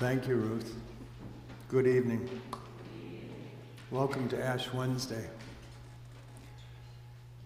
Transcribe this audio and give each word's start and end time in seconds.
Thank 0.00 0.26
you, 0.26 0.36
Ruth. 0.36 0.76
Good 1.68 1.86
evening. 1.86 2.40
Welcome 3.90 4.30
to 4.30 4.42
Ash 4.42 4.72
Wednesday. 4.72 5.28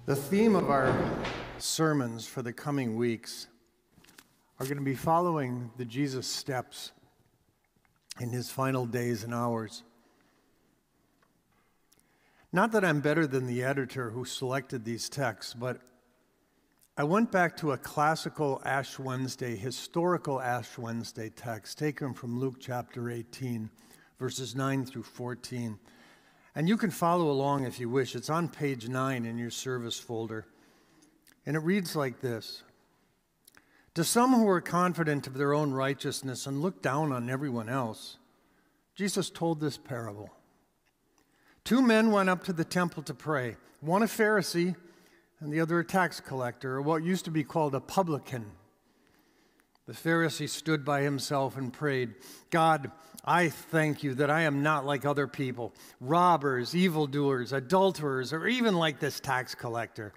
The 0.07 0.15
theme 0.15 0.55
of 0.55 0.71
our 0.71 0.97
sermons 1.59 2.29
for 2.29 2.43
the 2.43 2.53
coming 2.53 2.95
weeks 2.95 3.49
are 4.61 4.67
going 4.67 4.79
to 4.79 4.85
be 4.85 4.95
following 4.95 5.73
the 5.79 5.85
Jesus 5.85 6.29
steps 6.29 6.93
in 8.21 8.31
his 8.31 8.51
final 8.51 8.87
days 8.87 9.25
and 9.25 9.35
hours. 9.35 9.83
Not 12.53 12.71
that 12.71 12.85
I'm 12.85 13.01
better 13.01 13.27
than 13.27 13.49
the 13.49 13.65
editor 13.65 14.11
who 14.11 14.25
selected 14.25 14.85
these 14.85 15.09
texts, 15.09 15.55
but 15.55 15.81
I 16.97 17.03
went 17.03 17.33
back 17.33 17.57
to 17.57 17.73
a 17.73 17.77
classical 17.77 18.63
Ash 18.65 19.01
Wednesday, 19.01 19.57
historical 19.57 20.41
Ash 20.41 20.79
Wednesday 20.79 21.29
text 21.29 21.77
taken 21.77 22.15
from 22.15 22.39
Luke 22.39 22.59
chapter 22.61 23.11
18, 23.11 23.69
verses 24.17 24.55
9 24.55 24.87
through 24.87 25.03
14. 25.03 25.77
And 26.55 26.69
you 26.69 26.77
can 26.77 26.93
follow 26.93 27.33
along 27.33 27.65
if 27.65 27.81
you 27.81 27.89
wish. 27.89 28.15
It's 28.15 28.31
on 28.31 28.49
page 28.49 28.89
9 28.89 29.27
in 29.27 29.37
your 29.37 29.51
service 29.51 29.99
folder. 29.99 30.47
And 31.45 31.57
it 31.57 31.65
reads 31.65 31.97
like 31.97 32.21
this 32.21 32.63
To 33.95 34.05
some 34.05 34.33
who 34.33 34.49
are 34.49 34.61
confident 34.61 35.27
of 35.27 35.35
their 35.35 35.53
own 35.53 35.73
righteousness 35.73 36.47
and 36.47 36.63
look 36.63 36.81
down 36.81 37.11
on 37.11 37.29
everyone 37.29 37.69
else, 37.69 38.19
Jesus 38.95 39.31
told 39.31 39.61
this 39.61 39.77
parable. 39.77 40.31
Two 41.65 41.83
men 41.83 42.13
went 42.13 42.29
up 42.29 42.45
to 42.45 42.53
the 42.53 42.65
temple 42.65 43.03
to 43.03 43.15
pray, 43.15 43.57
one 43.81 44.05
a 44.05 44.07
Pharisee 44.07 44.77
and 45.45 45.53
the 45.53 45.61
other 45.61 45.79
a 45.79 45.85
tax 45.85 46.21
collector, 46.21 46.77
or 46.77 46.83
what 46.83 47.05
used 47.05 47.27
to 47.27 47.31
be 47.31 47.45
called 47.45 47.75
a 47.75 47.81
publican. 47.81 48.47
The 49.87 49.93
Pharisee 49.93 50.49
stood 50.49 50.87
by 50.87 51.03
himself 51.03 51.59
and 51.59 51.71
prayed, 51.71 52.15
God, 52.49 52.91
I 53.27 53.51
thank 53.51 54.03
you 54.03 54.15
that 54.15 54.31
I 54.31 54.43
am 54.43 54.63
not 54.63 54.87
like 54.87 55.05
other 55.05 55.27
people, 55.29 55.75
robbers, 56.01 56.75
evildoers, 56.75 57.53
adulterers, 57.53 58.33
or 58.33 58.47
even 58.47 58.75
like 58.75 58.99
this 58.99 59.21
tax 59.21 59.55
collector. 59.55 60.15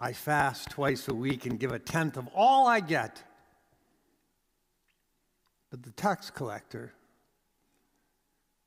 I 0.00 0.12
fast 0.12 0.70
twice 0.70 1.06
a 1.06 1.14
week 1.14 1.46
and 1.46 1.60
give 1.60 1.70
a 1.70 1.78
tenth 1.78 2.16
of 2.16 2.28
all 2.34 2.66
I 2.66 2.80
get. 2.80 3.22
But 5.70 5.84
the 5.84 5.92
tax 5.92 6.30
collector, 6.30 6.94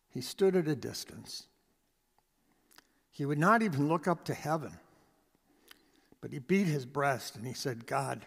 he 0.10 0.22
stood 0.22 0.56
at 0.56 0.70
a 0.70 0.76
distance. 0.76 1.48
He 3.12 3.26
would 3.26 3.40
not 3.40 3.62
even 3.62 3.90
look 3.90 4.08
up 4.08 4.24
to 4.26 4.34
heaven 4.34 4.78
but 6.22 6.32
he 6.32 6.40
beat 6.40 6.68
his 6.68 6.86
breast 6.86 7.36
and 7.36 7.46
he 7.46 7.54
said, 7.54 7.88
God, 7.88 8.26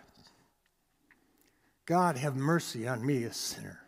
God, 1.86 2.16
have 2.18 2.34
mercy 2.34 2.88
on 2.88 3.06
me, 3.06 3.24
a 3.24 3.32
sinner. 3.32 3.80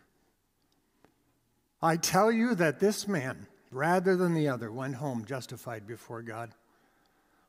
I 1.81 1.97
tell 1.97 2.31
you 2.31 2.55
that 2.55 2.79
this 2.79 3.07
man, 3.07 3.47
rather 3.71 4.15
than 4.15 4.33
the 4.33 4.47
other, 4.47 4.71
went 4.71 4.95
home 4.95 5.25
justified 5.25 5.85
before 5.85 6.21
God. 6.21 6.51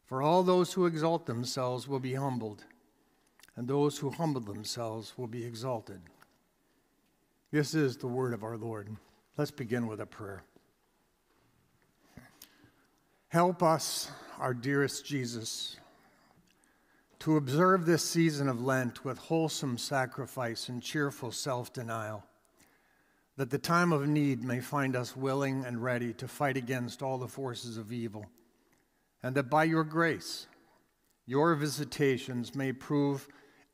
For 0.06 0.22
all 0.22 0.42
those 0.42 0.72
who 0.72 0.86
exalt 0.86 1.26
themselves 1.26 1.86
will 1.86 2.00
be 2.00 2.14
humbled, 2.14 2.64
and 3.56 3.68
those 3.68 3.98
who 3.98 4.10
humble 4.10 4.40
themselves 4.40 5.14
will 5.16 5.26
be 5.26 5.44
exalted. 5.44 6.00
This 7.50 7.74
is 7.74 7.96
the 7.96 8.06
word 8.06 8.34
of 8.34 8.42
our 8.42 8.56
Lord. 8.56 8.88
Let's 9.36 9.50
begin 9.50 9.86
with 9.86 10.00
a 10.00 10.06
prayer. 10.06 10.42
Help 13.28 13.62
us, 13.62 14.10
our 14.38 14.54
dearest 14.54 15.04
Jesus 15.04 15.76
to 17.20 17.36
observe 17.36 17.84
this 17.84 18.04
season 18.04 18.48
of 18.48 18.62
Lent 18.62 19.04
with 19.04 19.18
wholesome 19.18 19.76
sacrifice 19.76 20.68
and 20.68 20.82
cheerful 20.82 21.32
self 21.32 21.72
denial, 21.72 22.24
that 23.36 23.50
the 23.50 23.58
time 23.58 23.92
of 23.92 24.06
need 24.06 24.44
may 24.44 24.60
find 24.60 24.94
us 24.94 25.16
willing 25.16 25.64
and 25.64 25.82
ready 25.82 26.12
to 26.14 26.28
fight 26.28 26.56
against 26.56 27.02
all 27.02 27.18
the 27.18 27.28
forces 27.28 27.76
of 27.76 27.92
evil, 27.92 28.26
and 29.22 29.34
that 29.34 29.50
by 29.50 29.64
your 29.64 29.84
grace, 29.84 30.46
your 31.26 31.54
visitations 31.54 32.54
may 32.54 32.72
prove 32.72 33.28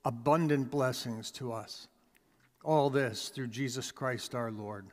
abundant 0.04 0.70
blessings 0.70 1.30
to 1.30 1.52
us. 1.52 1.88
All 2.64 2.88
this 2.88 3.28
through 3.28 3.48
Jesus 3.48 3.92
Christ 3.92 4.34
our 4.34 4.50
Lord. 4.50 4.86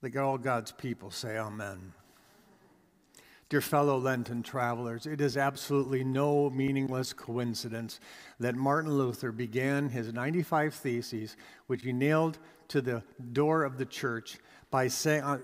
Let 0.00 0.16
all 0.16 0.38
God's 0.38 0.72
people 0.72 1.10
say, 1.10 1.38
Amen. 1.38 1.92
Dear 3.52 3.60
fellow 3.60 3.98
Lenten 3.98 4.42
travelers, 4.42 5.04
it 5.04 5.20
is 5.20 5.36
absolutely 5.36 6.04
no 6.04 6.48
meaningless 6.48 7.12
coincidence 7.12 8.00
that 8.40 8.54
Martin 8.54 8.96
Luther 8.96 9.30
began 9.30 9.90
his 9.90 10.10
95 10.10 10.72
Theses, 10.72 11.36
which 11.66 11.82
he 11.82 11.92
nailed 11.92 12.38
to 12.68 12.80
the 12.80 13.02
door 13.34 13.64
of 13.64 13.76
the 13.76 13.84
church, 13.84 14.38
by, 14.70 14.88
say, 14.88 15.20
uh, 15.20 15.36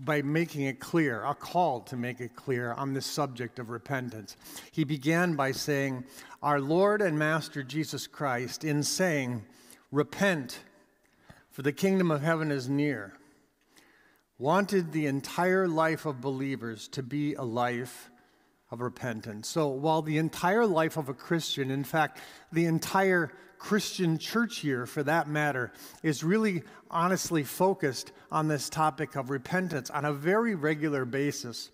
by 0.00 0.20
making 0.20 0.62
it 0.62 0.80
clear, 0.80 1.22
a 1.22 1.32
call 1.32 1.78
to 1.82 1.96
make 1.96 2.20
it 2.20 2.34
clear 2.34 2.72
on 2.72 2.92
the 2.92 3.00
subject 3.00 3.60
of 3.60 3.70
repentance. 3.70 4.36
He 4.72 4.82
began 4.82 5.36
by 5.36 5.52
saying, 5.52 6.06
Our 6.42 6.60
Lord 6.60 7.00
and 7.00 7.16
Master 7.16 7.62
Jesus 7.62 8.08
Christ, 8.08 8.64
in 8.64 8.82
saying, 8.82 9.44
Repent, 9.92 10.58
for 11.52 11.62
the 11.62 11.70
kingdom 11.70 12.10
of 12.10 12.20
heaven 12.20 12.50
is 12.50 12.68
near 12.68 13.14
wanted 14.38 14.92
the 14.92 15.06
entire 15.06 15.66
life 15.66 16.06
of 16.06 16.20
believers 16.20 16.88
to 16.88 17.02
be 17.02 17.34
a 17.34 17.42
life 17.42 18.10
of 18.70 18.80
repentance. 18.80 19.48
So 19.48 19.68
while 19.68 20.02
the 20.02 20.18
entire 20.18 20.66
life 20.66 20.96
of 20.96 21.08
a 21.08 21.14
Christian, 21.14 21.70
in 21.70 21.84
fact, 21.84 22.20
the 22.52 22.66
entire 22.66 23.32
Christian 23.58 24.18
church 24.18 24.62
year 24.62 24.86
for 24.86 25.02
that 25.02 25.28
matter, 25.28 25.72
is 26.02 26.22
really 26.22 26.62
honestly 26.90 27.42
focused 27.42 28.12
on 28.30 28.46
this 28.46 28.68
topic 28.68 29.16
of 29.16 29.30
repentance 29.30 29.90
on 29.90 30.04
a 30.04 30.12
very 30.12 30.54
regular 30.54 31.04
basis. 31.04 31.70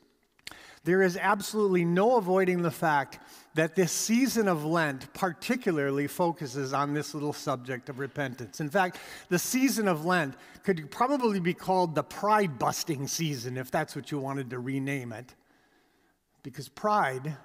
There 0.84 1.03
is 1.03 1.16
absolutely 1.16 1.84
no 1.84 2.16
avoiding 2.16 2.62
the 2.62 2.70
fact 2.70 3.19
that 3.54 3.76
this 3.76 3.92
season 3.92 4.48
of 4.48 4.65
Lent 4.65 5.12
particularly 5.15 6.09
focuses 6.09 6.72
on 6.72 6.92
this 6.92 7.15
little 7.15 7.32
subject 7.32 7.88
of 7.88 8.00
repentance. 8.00 8.60
In 8.60 8.69
fact, 8.69 8.98
the 9.28 9.38
season 9.38 9.87
of 9.87 10.04
Lent 10.04 10.34
could 10.65 10.91
probably 10.91 11.38
be 11.38 11.54
called 11.54 11.94
the 11.94 12.03
pride 12.03 12.59
busting 12.59 13.06
season, 13.06 13.56
if 13.56 13.70
that's 13.70 13.94
what 13.94 14.10
you 14.10 14.19
wanted 14.19 14.50
to 14.50 14.59
rename 14.59 15.12
it. 15.12 15.34
Because 16.42 16.69
pride 16.69 17.37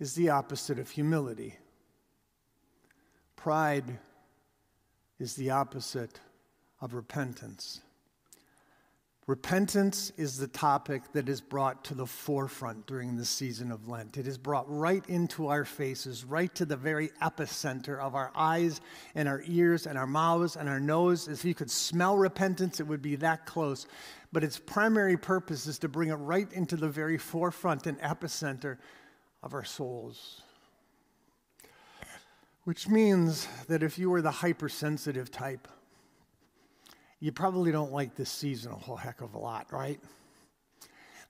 is 0.00 0.14
the 0.14 0.30
opposite 0.30 0.78
of 0.78 0.90
humility. 0.90 1.56
Pride 3.36 3.98
is 5.20 5.34
the 5.36 5.50
opposite 5.50 6.20
of 6.80 6.92
repentance. 6.92 7.82
Repentance 9.28 10.10
is 10.16 10.38
the 10.38 10.48
topic 10.48 11.02
that 11.12 11.28
is 11.28 11.42
brought 11.42 11.84
to 11.84 11.94
the 11.94 12.06
forefront 12.06 12.86
during 12.86 13.14
the 13.14 13.26
season 13.26 13.70
of 13.70 13.86
Lent. 13.86 14.16
It 14.16 14.26
is 14.26 14.38
brought 14.38 14.64
right 14.66 15.04
into 15.06 15.48
our 15.48 15.66
faces, 15.66 16.24
right 16.24 16.52
to 16.54 16.64
the 16.64 16.78
very 16.78 17.10
epicenter 17.20 18.00
of 18.00 18.14
our 18.14 18.32
eyes 18.34 18.80
and 19.14 19.28
our 19.28 19.42
ears 19.44 19.86
and 19.86 19.98
our 19.98 20.06
mouths 20.06 20.56
and 20.56 20.66
our 20.66 20.80
nose. 20.80 21.28
If 21.28 21.44
you 21.44 21.54
could 21.54 21.70
smell 21.70 22.16
repentance, 22.16 22.80
it 22.80 22.86
would 22.86 23.02
be 23.02 23.16
that 23.16 23.44
close. 23.44 23.86
But 24.32 24.44
its 24.44 24.58
primary 24.58 25.18
purpose 25.18 25.66
is 25.66 25.78
to 25.80 25.88
bring 25.88 26.08
it 26.08 26.14
right 26.14 26.50
into 26.54 26.76
the 26.76 26.88
very 26.88 27.18
forefront 27.18 27.86
and 27.86 28.00
epicenter 28.00 28.78
of 29.42 29.52
our 29.52 29.64
souls. 29.64 30.40
Which 32.64 32.88
means 32.88 33.46
that 33.66 33.82
if 33.82 33.98
you 33.98 34.10
are 34.14 34.22
the 34.22 34.30
hypersensitive 34.30 35.30
type, 35.30 35.68
you 37.20 37.32
probably 37.32 37.72
don't 37.72 37.92
like 37.92 38.14
this 38.14 38.30
season 38.30 38.72
a 38.72 38.76
whole 38.76 38.96
heck 38.96 39.20
of 39.20 39.34
a 39.34 39.38
lot, 39.38 39.72
right? 39.72 40.00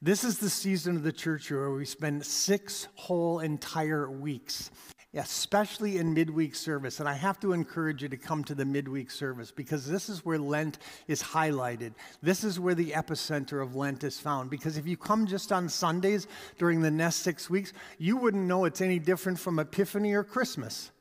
This 0.00 0.22
is 0.22 0.38
the 0.38 0.50
season 0.50 0.96
of 0.96 1.02
the 1.02 1.12
church 1.12 1.50
where 1.50 1.70
we 1.70 1.84
spend 1.84 2.24
six 2.24 2.86
whole 2.94 3.40
entire 3.40 4.08
weeks, 4.08 4.70
especially 5.12 5.96
in 5.96 6.14
midweek 6.14 6.54
service. 6.54 7.00
And 7.00 7.08
I 7.08 7.14
have 7.14 7.40
to 7.40 7.52
encourage 7.52 8.02
you 8.02 8.08
to 8.10 8.16
come 8.16 8.44
to 8.44 8.54
the 8.54 8.64
midweek 8.64 9.10
service 9.10 9.50
because 9.50 9.88
this 9.88 10.08
is 10.08 10.24
where 10.24 10.38
Lent 10.38 10.78
is 11.08 11.20
highlighted. 11.20 11.94
This 12.22 12.44
is 12.44 12.60
where 12.60 12.76
the 12.76 12.92
epicenter 12.92 13.60
of 13.60 13.74
Lent 13.74 14.04
is 14.04 14.20
found. 14.20 14.50
Because 14.50 14.76
if 14.76 14.86
you 14.86 14.96
come 14.96 15.26
just 15.26 15.50
on 15.50 15.68
Sundays 15.68 16.28
during 16.58 16.80
the 16.80 16.92
next 16.92 17.16
six 17.16 17.50
weeks, 17.50 17.72
you 17.98 18.16
wouldn't 18.18 18.44
know 18.44 18.66
it's 18.66 18.80
any 18.80 19.00
different 19.00 19.40
from 19.40 19.58
Epiphany 19.58 20.12
or 20.12 20.22
Christmas 20.22 20.92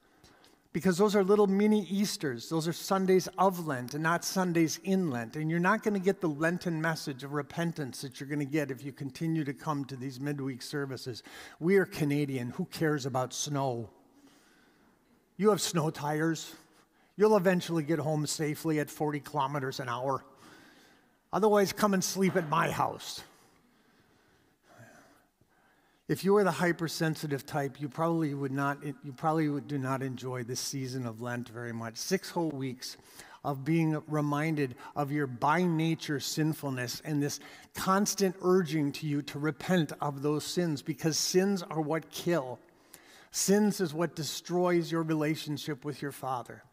because 0.78 0.96
those 0.96 1.16
are 1.16 1.24
little 1.24 1.48
mini 1.48 1.88
Easters. 1.88 2.50
Those 2.50 2.68
are 2.68 2.72
Sundays 2.72 3.28
of 3.40 3.66
Lent 3.66 3.96
and 3.96 4.04
not 4.04 4.24
Sundays 4.24 4.80
in 4.84 5.10
Lent. 5.10 5.36
And 5.36 5.50
you're 5.50 5.60
not 5.60 5.82
going 5.82 5.96
to 5.96 6.00
get 6.00 6.22
the 6.22 6.30
Lenten 6.30 6.80
message 6.80 7.24
of 7.24 7.34
repentance 7.34 8.02
that 8.02 8.20
you're 8.20 8.30
going 8.30 8.38
to 8.38 8.46
get 8.46 8.70
if 8.70 8.86
you 8.86 8.92
continue 8.92 9.44
to 9.44 9.56
come 9.56 9.86
to 9.86 9.96
these 9.96 10.20
midweek 10.20 10.62
services. 10.62 11.24
We 11.60 11.78
are 11.78 11.86
Canadian. 11.86 12.52
Who 12.52 12.66
cares 12.66 13.08
about 13.08 13.34
snow? 13.34 13.90
You 15.38 15.50
have 15.50 15.62
snow 15.62 15.90
tires. 15.90 16.54
You'll 17.16 17.38
eventually 17.38 17.82
get 17.82 17.98
home 17.98 18.28
safely 18.28 18.80
at 18.80 18.92
40 18.92 19.22
kilometers 19.22 19.80
an 19.80 19.90
hour. 19.90 20.24
Otherwise, 21.34 21.74
come 21.74 21.96
and 21.96 22.04
sleep 22.04 22.36
at 22.36 22.50
my 22.50 22.70
house. 22.70 23.24
If 26.07 26.24
you 26.24 26.38
are 26.38 26.44
the 26.45 26.51
hypersensitive 26.51 27.45
type, 27.45 27.81
you 27.81 27.89
probably 27.89 28.33
would 28.33 28.54
not, 28.54 28.77
you 28.81 29.12
probably 29.12 29.50
would, 29.50 29.68
do 29.68 29.77
not 29.77 30.01
enjoy 30.01 30.44
this 30.44 30.62
season 30.62 31.06
of 31.06 31.21
Lent 31.21 31.50
very 31.50 31.74
much. 31.74 31.98
Six 31.98 32.30
whole 32.30 32.50
weeks 32.50 32.95
of 33.44 33.65
being 33.65 34.01
reminded 34.07 34.75
of 34.95 35.12
your 35.12 35.27
by 35.27 35.63
nature 35.63 36.21
sinfulness 36.21 37.01
and 37.04 37.21
this 37.21 37.42
constant 37.75 38.38
urging 38.42 38.94
to 38.94 39.06
you 39.06 39.21
to 39.24 39.38
repent 39.38 39.92
of 40.00 40.21
those 40.21 40.45
sins 40.45 40.81
because 40.81 41.18
sins 41.18 41.62
are 41.63 41.81
what 41.81 42.09
kill. 42.09 42.57
Sins 43.31 43.81
is 43.81 43.94
what 43.94 44.15
destroys 44.15 44.89
your 44.89 45.04
relationship 45.04 45.83
with 45.83 46.01
your 46.01 46.13
Father. 46.13 46.63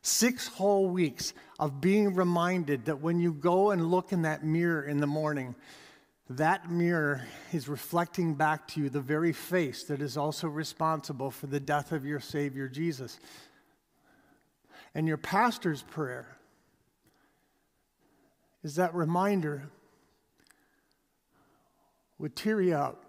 Six 0.00 0.48
whole 0.48 0.88
weeks 0.88 1.34
of 1.60 1.82
being 1.82 2.14
reminded 2.14 2.86
that 2.86 3.02
when 3.02 3.20
you 3.20 3.34
go 3.34 3.70
and 3.70 3.90
look 3.90 4.12
in 4.12 4.22
that 4.22 4.44
mirror 4.44 4.82
in 4.82 4.98
the 4.98 5.06
morning, 5.06 5.54
that 6.30 6.70
mirror 6.70 7.26
is 7.52 7.68
reflecting 7.68 8.34
back 8.34 8.66
to 8.68 8.80
you 8.80 8.88
the 8.88 9.00
very 9.00 9.32
face 9.32 9.84
that 9.84 10.00
is 10.00 10.16
also 10.16 10.48
responsible 10.48 11.30
for 11.30 11.46
the 11.46 11.60
death 11.60 11.92
of 11.92 12.06
your 12.06 12.20
Savior 12.20 12.68
Jesus. 12.68 13.18
And 14.94 15.08
your 15.08 15.16
pastor's 15.16 15.82
prayer 15.82 16.36
is 18.62 18.76
that 18.76 18.94
reminder 18.94 19.70
would 22.18 22.36
tear 22.36 22.60
you 22.60 22.74
out 22.74 23.02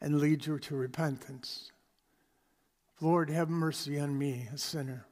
and 0.00 0.20
lead 0.20 0.46
you 0.46 0.58
to 0.58 0.76
repentance. 0.76 1.72
Lord, 3.00 3.28
have 3.30 3.50
mercy 3.50 3.98
on 3.98 4.16
me, 4.16 4.48
a 4.54 4.58
sinner. 4.58 5.06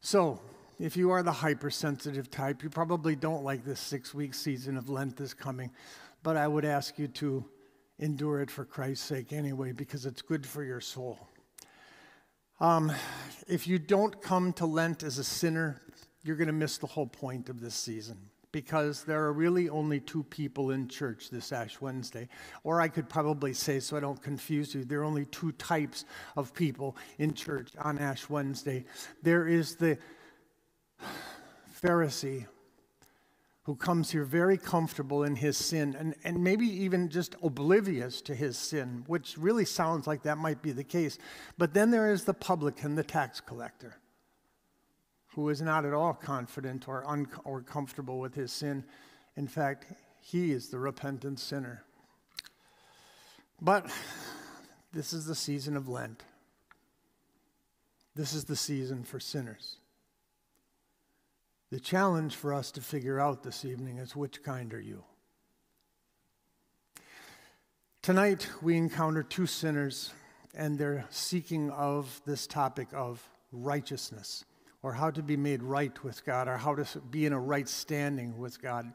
So, 0.00 0.40
if 0.78 0.96
you 0.96 1.10
are 1.10 1.22
the 1.22 1.32
hypersensitive 1.32 2.30
type, 2.30 2.62
you 2.62 2.70
probably 2.70 3.16
don't 3.16 3.42
like 3.42 3.64
this 3.64 3.80
six 3.80 4.14
week 4.14 4.34
season 4.34 4.76
of 4.76 4.88
Lent 4.88 5.16
that's 5.16 5.34
coming, 5.34 5.70
but 6.22 6.36
I 6.36 6.46
would 6.46 6.64
ask 6.64 6.98
you 6.98 7.08
to 7.08 7.44
endure 7.98 8.40
it 8.40 8.50
for 8.50 8.64
Christ's 8.64 9.06
sake 9.06 9.32
anyway, 9.32 9.72
because 9.72 10.06
it's 10.06 10.22
good 10.22 10.46
for 10.46 10.62
your 10.62 10.80
soul. 10.80 11.18
Um, 12.60 12.92
if 13.46 13.66
you 13.66 13.78
don't 13.78 14.20
come 14.22 14.52
to 14.54 14.66
Lent 14.66 15.02
as 15.02 15.18
a 15.18 15.24
sinner, 15.24 15.80
you're 16.22 16.36
going 16.36 16.48
to 16.48 16.52
miss 16.52 16.78
the 16.78 16.86
whole 16.86 17.06
point 17.06 17.48
of 17.48 17.60
this 17.60 17.74
season 17.74 18.18
because 18.50 19.04
there 19.04 19.22
are 19.24 19.32
really 19.32 19.68
only 19.68 20.00
two 20.00 20.22
people 20.24 20.70
in 20.70 20.88
church 20.88 21.30
this 21.30 21.52
Ash 21.52 21.80
Wednesday. 21.80 22.28
Or 22.64 22.80
I 22.80 22.88
could 22.88 23.08
probably 23.08 23.52
say, 23.52 23.78
so 23.78 23.96
I 23.96 24.00
don't 24.00 24.20
confuse 24.22 24.74
you, 24.74 24.84
there 24.84 25.00
are 25.00 25.04
only 25.04 25.26
two 25.26 25.52
types 25.52 26.04
of 26.36 26.54
people 26.54 26.96
in 27.18 27.34
church 27.34 27.70
on 27.78 27.98
Ash 27.98 28.28
Wednesday. 28.28 28.84
There 29.22 29.46
is 29.46 29.76
the 29.76 29.98
Pharisee 31.82 32.46
who 33.68 33.76
comes 33.76 34.10
here 34.10 34.24
very 34.24 34.56
comfortable 34.56 35.24
in 35.24 35.36
his 35.36 35.58
sin 35.58 35.94
and, 35.98 36.14
and 36.24 36.42
maybe 36.42 36.66
even 36.66 37.10
just 37.10 37.36
oblivious 37.42 38.22
to 38.22 38.34
his 38.34 38.56
sin, 38.56 39.04
which 39.06 39.36
really 39.36 39.66
sounds 39.66 40.06
like 40.06 40.22
that 40.22 40.38
might 40.38 40.62
be 40.62 40.72
the 40.72 40.82
case. 40.82 41.18
But 41.58 41.74
then 41.74 41.90
there 41.90 42.10
is 42.10 42.24
the 42.24 42.32
publican, 42.32 42.94
the 42.94 43.04
tax 43.04 43.42
collector 43.42 43.98
who 45.34 45.50
is 45.50 45.60
not 45.60 45.84
at 45.84 45.92
all 45.92 46.14
confident 46.14 46.88
or, 46.88 47.06
un- 47.06 47.28
or 47.44 47.60
comfortable 47.60 48.18
with 48.18 48.34
his 48.34 48.50
sin. 48.50 48.84
In 49.36 49.46
fact, 49.46 49.92
he 50.20 50.50
is 50.50 50.68
the 50.68 50.78
repentant 50.78 51.38
sinner. 51.38 51.84
But 53.60 53.90
this 54.92 55.12
is 55.12 55.26
the 55.26 55.34
season 55.34 55.76
of 55.76 55.88
Lent. 55.88 56.24
This 58.14 58.32
is 58.32 58.44
the 58.46 58.56
season 58.56 59.04
for 59.04 59.20
sinners. 59.20 59.76
The 61.70 61.80
challenge 61.80 62.34
for 62.34 62.54
us 62.54 62.70
to 62.72 62.80
figure 62.80 63.20
out 63.20 63.42
this 63.42 63.62
evening 63.62 63.98
is 63.98 64.16
which 64.16 64.42
kind 64.42 64.72
are 64.72 64.80
you? 64.80 65.04
Tonight, 68.00 68.48
we 68.62 68.74
encounter 68.74 69.22
two 69.22 69.44
sinners, 69.44 70.14
and 70.54 70.78
they're 70.78 71.04
seeking 71.10 71.70
of 71.70 72.22
this 72.24 72.46
topic 72.46 72.88
of 72.94 73.22
righteousness 73.52 74.46
or 74.82 74.94
how 74.94 75.10
to 75.10 75.22
be 75.22 75.36
made 75.36 75.62
right 75.62 76.02
with 76.04 76.24
God, 76.24 76.48
or 76.48 76.56
how 76.56 76.74
to 76.74 77.00
be 77.10 77.26
in 77.26 77.32
a 77.32 77.38
right 77.38 77.68
standing 77.68 78.38
with 78.38 78.62
God. 78.62 78.90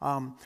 Um, 0.00 0.36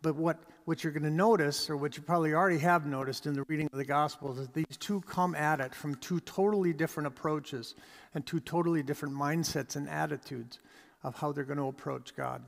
but 0.00 0.16
what, 0.16 0.42
what 0.64 0.82
you're 0.82 0.92
going 0.92 1.02
to 1.02 1.10
notice, 1.10 1.68
or 1.68 1.76
what 1.76 1.96
you 1.96 2.02
probably 2.02 2.32
already 2.32 2.58
have 2.58 2.86
noticed 2.86 3.26
in 3.26 3.34
the 3.34 3.44
reading 3.46 3.68
of 3.72 3.78
the 3.78 3.84
Gospels, 3.84 4.38
is 4.38 4.48
these 4.48 4.76
two 4.78 5.02
come 5.02 5.34
at 5.34 5.60
it 5.60 5.74
from 5.74 5.96
two 5.96 6.18
totally 6.20 6.72
different 6.72 7.06
approaches 7.06 7.74
and 8.14 8.24
two 8.24 8.40
totally 8.40 8.82
different 8.82 9.14
mindsets 9.14 9.76
and 9.76 9.88
attitudes 9.88 10.58
of 11.02 11.14
how 11.16 11.32
they're 11.32 11.44
going 11.44 11.58
to 11.58 11.68
approach 11.68 12.14
God. 12.16 12.42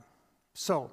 So, 0.53 0.91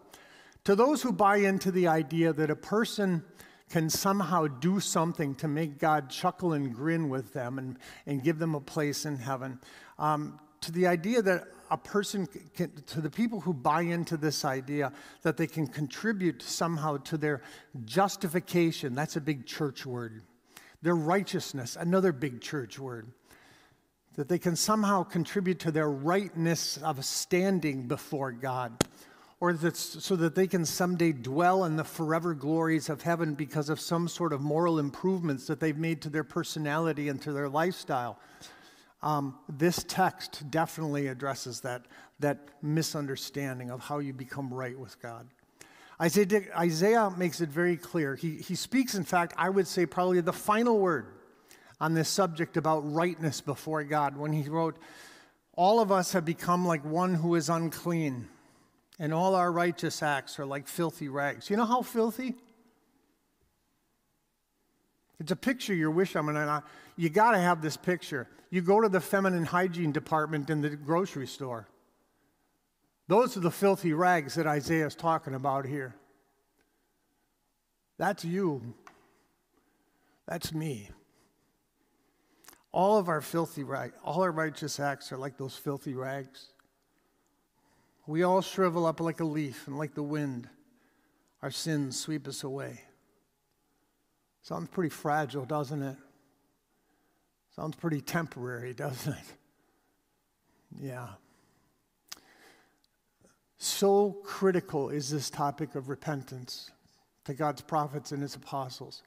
to 0.65 0.77
those 0.77 1.03
who 1.03 1.13
buy 1.13 1.39
into 1.39 1.73
the 1.73 1.89
idea 1.89 2.33
that 2.33 2.51
a 2.51 2.57
person 2.57 3.25
can 3.69 3.89
somehow 3.89 4.47
do 4.47 4.79
something 4.81 5.35
to 5.37 5.49
make 5.49 5.79
God 5.79 6.11
chuckle 6.11 6.53
and 6.53 6.75
grin 6.75 7.09
with 7.09 7.33
them 7.33 7.59
and, 7.59 7.79
and 8.07 8.23
give 8.23 8.39
them 8.39 8.55
a 8.55 8.61
place 8.61 9.07
in 9.07 9.17
heaven, 9.17 9.59
um, 9.99 10.39
to 10.61 10.71
the 10.71 10.87
idea 10.87 11.23
that 11.23 11.49
a 11.71 11.77
person 11.77 12.29
can, 12.55 12.71
to 12.87 13.01
the 13.01 13.11
people 13.11 13.41
who 13.41 13.55
buy 13.55 13.81
into 13.81 14.17
this 14.19 14.45
idea 14.45 14.93
that 15.23 15.39
they 15.39 15.47
can 15.47 15.67
contribute 15.67 16.43
somehow 16.43 16.99
to 16.99 17.17
their 17.17 17.41
justification, 17.85 18.95
that's 18.95 19.17
a 19.17 19.21
big 19.21 19.47
church 19.47 19.87
word. 19.87 20.23
Their 20.83 20.95
righteousness, 20.95 21.77
another 21.81 22.13
big 22.13 22.41
church 22.41 22.79
word. 22.79 23.09
That 24.17 24.29
they 24.29 24.39
can 24.39 24.57
somehow 24.57 25.05
contribute 25.05 25.59
to 25.61 25.71
their 25.71 25.91
rightness 25.91 26.77
of 26.79 27.05
standing 27.05 27.89
before 27.89 28.33
God. 28.33 28.73
Or 29.41 29.53
that, 29.55 29.77
so 29.77 30.15
that 30.17 30.35
they 30.35 30.47
can 30.47 30.65
someday 30.65 31.13
dwell 31.13 31.65
in 31.65 31.77
the 31.77 31.83
forever 31.83 32.33
glories 32.33 32.89
of 32.89 33.03
heaven 33.03 33.35
because 33.35 33.69
of 33.69 33.81
some 33.81 34.07
sort 34.07 34.33
of 34.33 34.41
moral 34.41 34.79
improvements 34.79 35.47
that 35.49 35.59
they've 35.59 35.77
made 35.77 36.01
to 36.03 36.11
their 36.11 36.25
personality 36.25 37.09
and 37.09 37.21
to 37.23 37.33
their 37.33 37.49
lifestyle. 37.49 38.21
Um, 39.03 39.37
this 39.49 39.85
text 39.89 40.49
definitely 40.51 41.09
addresses 41.09 41.61
that, 41.63 41.87
that 42.21 42.39
misunderstanding 42.63 43.71
of 43.71 43.81
how 43.81 43.99
you 43.99 44.13
become 44.13 44.55
right 44.55 44.79
with 44.79 45.01
God. 45.03 45.27
Isaiah, 46.01 46.43
Isaiah 46.57 47.13
makes 47.17 47.41
it 47.41 47.49
very 47.49 47.77
clear. 47.77 48.15
He, 48.15 48.37
he 48.37 48.55
speaks, 48.55 48.95
in 48.95 49.05
fact, 49.05 49.35
I 49.37 49.49
would 49.49 49.67
say 49.67 49.87
probably 49.87 50.21
the 50.21 50.33
final 50.33 50.79
word 50.79 51.07
on 51.83 51.95
this 51.95 52.09
subject 52.09 52.57
about 52.57 52.93
rightness 52.95 53.41
before 53.41 53.83
God 53.83 54.17
when 54.17 54.33
he 54.33 54.49
wrote, 54.49 54.77
All 55.55 55.81
of 55.81 55.91
us 55.91 56.13
have 56.13 56.25
become 56.25 56.65
like 56.65 56.85
one 56.85 57.13
who 57.13 57.35
is 57.35 57.49
unclean, 57.49 58.29
and 59.01 59.13
all 59.13 59.35
our 59.35 59.51
righteous 59.51 60.01
acts 60.01 60.39
are 60.39 60.47
like 60.47 60.69
filthy 60.69 61.09
rags. 61.09 61.51
You 61.51 61.57
know 61.57 61.65
how 61.65 61.83
filthy? 61.83 62.37
It's 65.19 65.33
a 65.33 65.37
picture 65.37 65.75
you 65.75 65.91
wish 65.91 66.15
I'm 66.15 66.27
gonna. 66.27 66.63
You 66.97 67.11
got 67.11 67.33
to 67.33 67.39
have 67.39 67.61
this 67.61 67.77
picture. 67.77 68.29
You 68.51 68.61
go 68.61 68.81
to 68.81 68.89
the 68.89 69.01
feminine 69.01 69.45
hygiene 69.45 69.91
department 69.91 70.51
in 70.51 70.61
the 70.61 70.71
grocery 70.71 71.27
store. 71.27 71.67
Those 73.09 73.37
are 73.37 73.41
the 73.41 73.51
filthy 73.51 73.93
rags 73.93 74.37
that 74.37 74.47
Isaiah 74.47 74.87
is 74.87 74.95
talking 74.95 75.35
about 75.35 75.67
here. 75.67 75.97
That's 77.99 78.25
you. 78.25 78.75
That's 80.29 80.53
me. 80.53 80.91
All 82.73 82.99
of 82.99 83.09
our 83.09 83.21
filthy 83.21 83.65
rags, 83.65 83.95
all 84.03 84.23
our 84.23 84.33
righteous 84.33 84.81
acts 84.81 85.13
are 85.13 85.19
like 85.19 85.37
those 85.37 85.57
filthy 85.57 85.95
rags. 85.95 86.49
We 88.07 88.23
all 88.23 88.41
shrivel 88.41 88.87
up 88.87 89.01
like 89.01 89.21
a 89.21 89.25
leaf, 89.25 89.67
and 89.67 89.79
like 89.79 89.95
the 89.95 90.03
wind, 90.03 90.49
our 91.43 91.51
sins 91.51 91.99
sweep 91.99 92.27
us 92.27 92.43
away. 92.43 92.81
Sounds 94.41 94.69
pretty 94.71 94.89
fragile, 94.89 95.45
doesn't 95.45 95.83
it? 95.83 95.97
Sounds 97.55 97.77
pretty 97.77 98.01
temporary, 98.01 98.75
doesn't 98.75 99.13
it? 99.13 99.25
Yeah. 100.81 101.09
So 103.59 104.19
critical 104.25 104.89
is 104.89 105.11
this 105.11 105.31
topic 105.31 105.75
of 105.75 105.89
repentance 105.89 106.71
to 107.25 107.35
God's 107.35 107.61
prophets 107.61 108.11
and 108.11 108.23
his 108.23 108.35
apostles. 108.35 109.03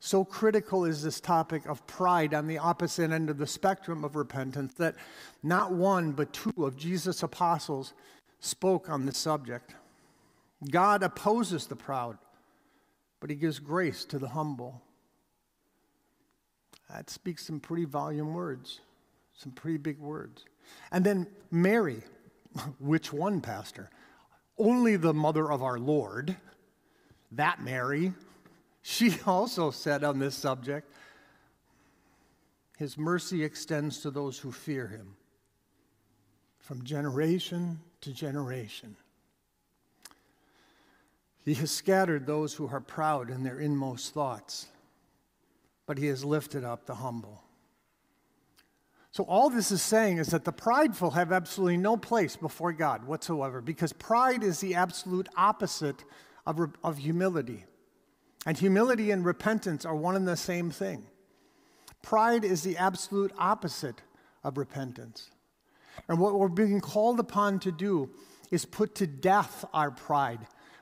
So 0.00 0.24
critical 0.24 0.84
is 0.84 1.02
this 1.02 1.20
topic 1.20 1.66
of 1.66 1.86
pride 1.86 2.32
on 2.32 2.46
the 2.46 2.58
opposite 2.58 3.10
end 3.10 3.30
of 3.30 3.38
the 3.38 3.46
spectrum 3.46 4.04
of 4.04 4.14
repentance 4.14 4.74
that 4.74 4.94
not 5.42 5.72
one 5.72 6.12
but 6.12 6.32
two 6.32 6.52
of 6.64 6.76
Jesus' 6.76 7.22
apostles 7.22 7.94
spoke 8.40 8.88
on 8.88 9.06
this 9.06 9.18
subject. 9.18 9.74
God 10.70 11.02
opposes 11.02 11.66
the 11.66 11.76
proud, 11.76 12.18
but 13.20 13.30
he 13.30 13.36
gives 13.36 13.58
grace 13.58 14.04
to 14.06 14.18
the 14.18 14.28
humble. 14.28 14.82
That 16.90 17.10
speaks 17.10 17.46
some 17.46 17.60
pretty 17.60 17.84
volume 17.84 18.34
words, 18.34 18.80
some 19.34 19.52
pretty 19.52 19.78
big 19.78 19.98
words. 19.98 20.44
And 20.92 21.04
then 21.04 21.26
Mary, 21.50 22.02
which 22.78 23.12
one, 23.12 23.40
Pastor? 23.40 23.90
Only 24.56 24.96
the 24.96 25.14
mother 25.14 25.50
of 25.50 25.62
our 25.62 25.78
Lord, 25.78 26.36
that 27.32 27.62
Mary, 27.62 28.12
she 28.88 29.14
also 29.26 29.70
said 29.70 30.02
on 30.02 30.18
this 30.18 30.34
subject, 30.34 30.90
His 32.78 32.96
mercy 32.96 33.44
extends 33.44 34.00
to 34.00 34.10
those 34.10 34.38
who 34.38 34.50
fear 34.50 34.86
Him 34.86 35.14
from 36.58 36.82
generation 36.84 37.80
to 38.00 38.12
generation. 38.14 38.96
He 41.44 41.54
has 41.54 41.70
scattered 41.70 42.26
those 42.26 42.54
who 42.54 42.66
are 42.68 42.80
proud 42.80 43.30
in 43.30 43.42
their 43.42 43.58
inmost 43.58 44.14
thoughts, 44.14 44.66
but 45.86 45.98
he 45.98 46.06
has 46.06 46.24
lifted 46.24 46.64
up 46.64 46.86
the 46.86 46.94
humble. 46.94 47.42
So, 49.12 49.24
all 49.24 49.48
this 49.50 49.70
is 49.70 49.82
saying 49.82 50.18
is 50.18 50.28
that 50.28 50.44
the 50.44 50.52
prideful 50.52 51.10
have 51.12 51.32
absolutely 51.32 51.78
no 51.78 51.96
place 51.96 52.36
before 52.36 52.72
God 52.72 53.04
whatsoever 53.04 53.60
because 53.60 53.92
pride 53.92 54.42
is 54.42 54.60
the 54.60 54.74
absolute 54.74 55.28
opposite 55.36 56.04
of, 56.46 56.70
of 56.84 56.98
humility. 56.98 57.64
And 58.48 58.56
humility 58.56 59.10
and 59.10 59.26
repentance 59.26 59.84
are 59.84 59.94
one 59.94 60.16
and 60.16 60.26
the 60.26 60.34
same 60.34 60.70
thing. 60.70 61.04
Pride 62.00 62.46
is 62.46 62.62
the 62.62 62.78
absolute 62.78 63.30
opposite 63.36 64.00
of 64.42 64.56
repentance. 64.56 65.30
And 66.08 66.18
what 66.18 66.32
we're 66.32 66.48
being 66.48 66.80
called 66.80 67.20
upon 67.20 67.58
to 67.58 67.70
do 67.70 68.08
is 68.50 68.64
put 68.64 68.94
to 68.94 69.06
death 69.06 69.66
our 69.74 69.90
pride. 69.90 70.38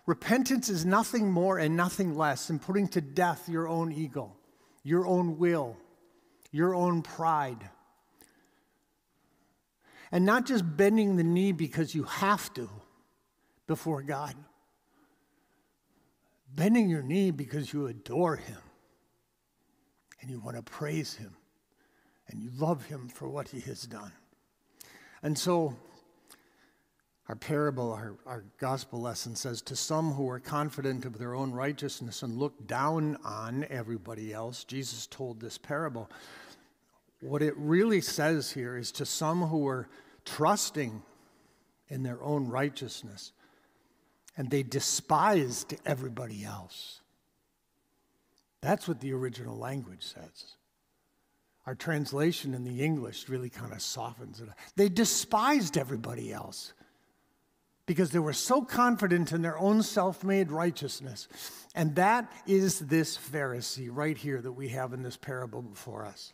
Repentance 0.07 0.69
is 0.69 0.87
nothing 0.87 1.33
more 1.33 1.59
and 1.59 1.77
nothing 1.77 2.17
less 2.17 2.47
than 2.47 2.61
putting 2.61 2.87
to 2.87 3.01
death 3.01 3.49
your 3.49 3.67
own 3.67 3.91
ego, 3.91 4.37
your 4.85 5.05
own 5.05 5.37
will, 5.37 5.77
your 6.53 6.73
own 6.73 7.03
pride. 7.03 7.69
And 10.13 10.25
not 10.25 10.47
just 10.47 10.77
bending 10.77 11.17
the 11.17 11.25
knee 11.25 11.51
because 11.51 11.97
you 11.97 12.05
have 12.05 12.55
to 12.55 12.71
before 13.67 14.03
God, 14.03 14.37
bending 16.57 16.89
your 16.89 17.03
knee 17.03 17.31
because 17.31 17.73
you 17.73 17.87
adore 17.87 18.37
Him 18.37 18.59
and 20.21 20.31
you 20.31 20.41
want 20.41 20.57
to 20.57 20.63
praise 20.63 21.15
Him 21.15 21.37
and 22.29 22.43
you 22.43 22.51
love 22.57 22.87
Him 22.87 23.09
for 23.09 23.29
what 23.29 23.49
He 23.49 23.61
has 23.61 23.83
done. 23.83 24.13
And 25.23 25.39
so, 25.39 25.77
our 27.29 27.37
parable, 27.37 27.93
our, 27.93 28.17
our 28.25 28.45
gospel 28.59 29.01
lesson 29.01 29.37
says, 29.37 29.61
To 29.63 29.77
some 29.77 30.13
who 30.13 30.29
are 30.31 30.41
confident 30.41 31.05
of 31.05 31.19
their 31.19 31.35
own 31.35 31.53
righteousness 31.53 32.23
and 32.23 32.39
look 32.39 32.67
down 32.67 33.17
on 33.25 33.67
everybody 33.69 34.33
else, 34.33 34.65
Jesus 34.65 35.07
told 35.07 35.41
this 35.41 35.59
parable. 35.59 36.09
What 37.21 37.43
it 37.43 37.55
really 37.57 38.01
says 38.01 38.53
here 38.53 38.77
is 38.77 38.93
to 38.93 39.07
some 39.07 39.43
who 39.43 39.67
are 39.67 39.89
trusting 40.25 41.03
in 41.89 42.03
their 42.03 42.23
own 42.23 42.49
righteousness 42.49 43.33
and 44.37 44.51
they 44.51 44.63
despised 44.63 45.75
everybody 45.85 46.45
else. 46.45 47.01
That's 48.61 48.89
what 48.89 49.01
the 49.01 49.13
original 49.13 49.57
language 49.57 50.03
says. 50.03 50.57
Our 51.67 51.75
translation 51.75 52.55
in 52.55 52.65
the 52.65 52.83
English 52.83 53.29
really 53.29 53.51
kind 53.51 53.73
of 53.73 53.83
softens 53.83 54.41
it. 54.41 54.49
They 54.77 54.89
despised 54.89 55.77
everybody 55.77 56.33
else 56.33 56.73
because 57.87 58.11
they 58.11 58.19
were 58.19 58.33
so 58.33 58.63
confident 58.63 59.33
in 59.33 59.43
their 59.43 59.59
own 59.59 59.83
self 59.83 60.23
made 60.23 60.51
righteousness. 60.51 61.29
And 61.75 61.95
that 61.97 62.31
is 62.47 62.81
this 62.81 63.17
Pharisee 63.17 63.89
right 63.91 64.17
here 64.17 64.41
that 64.41 64.53
we 64.53 64.69
have 64.69 64.93
in 64.93 65.03
this 65.03 65.17
parable 65.17 65.63
before 65.63 66.05
us. 66.05 66.33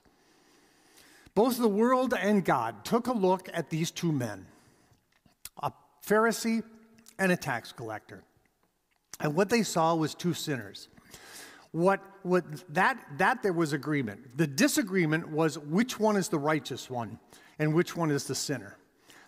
Both 1.34 1.58
the 1.58 1.68
world 1.68 2.14
and 2.18 2.44
God 2.44 2.84
took 2.84 3.06
a 3.06 3.12
look 3.12 3.48
at 3.52 3.70
these 3.70 3.90
two 3.90 4.12
men 4.12 4.46
a 5.62 5.72
Pharisee 6.06 6.62
and 7.18 7.32
a 7.32 7.36
tax 7.36 7.72
collector. 7.72 8.22
And 9.20 9.34
what 9.34 9.48
they 9.48 9.62
saw 9.62 9.94
was 9.94 10.14
two 10.14 10.34
sinners. 10.34 10.88
What, 11.70 12.00
what 12.22 12.44
that, 12.74 12.98
that 13.18 13.42
there 13.42 13.52
was 13.52 13.72
agreement. 13.72 14.36
The 14.36 14.46
disagreement 14.46 15.28
was 15.28 15.58
which 15.58 15.98
one 15.98 16.16
is 16.16 16.28
the 16.28 16.38
righteous 16.38 16.90
one 16.90 17.18
and 17.58 17.74
which 17.74 17.96
one 17.96 18.10
is 18.10 18.24
the 18.24 18.34
sinner. 18.34 18.76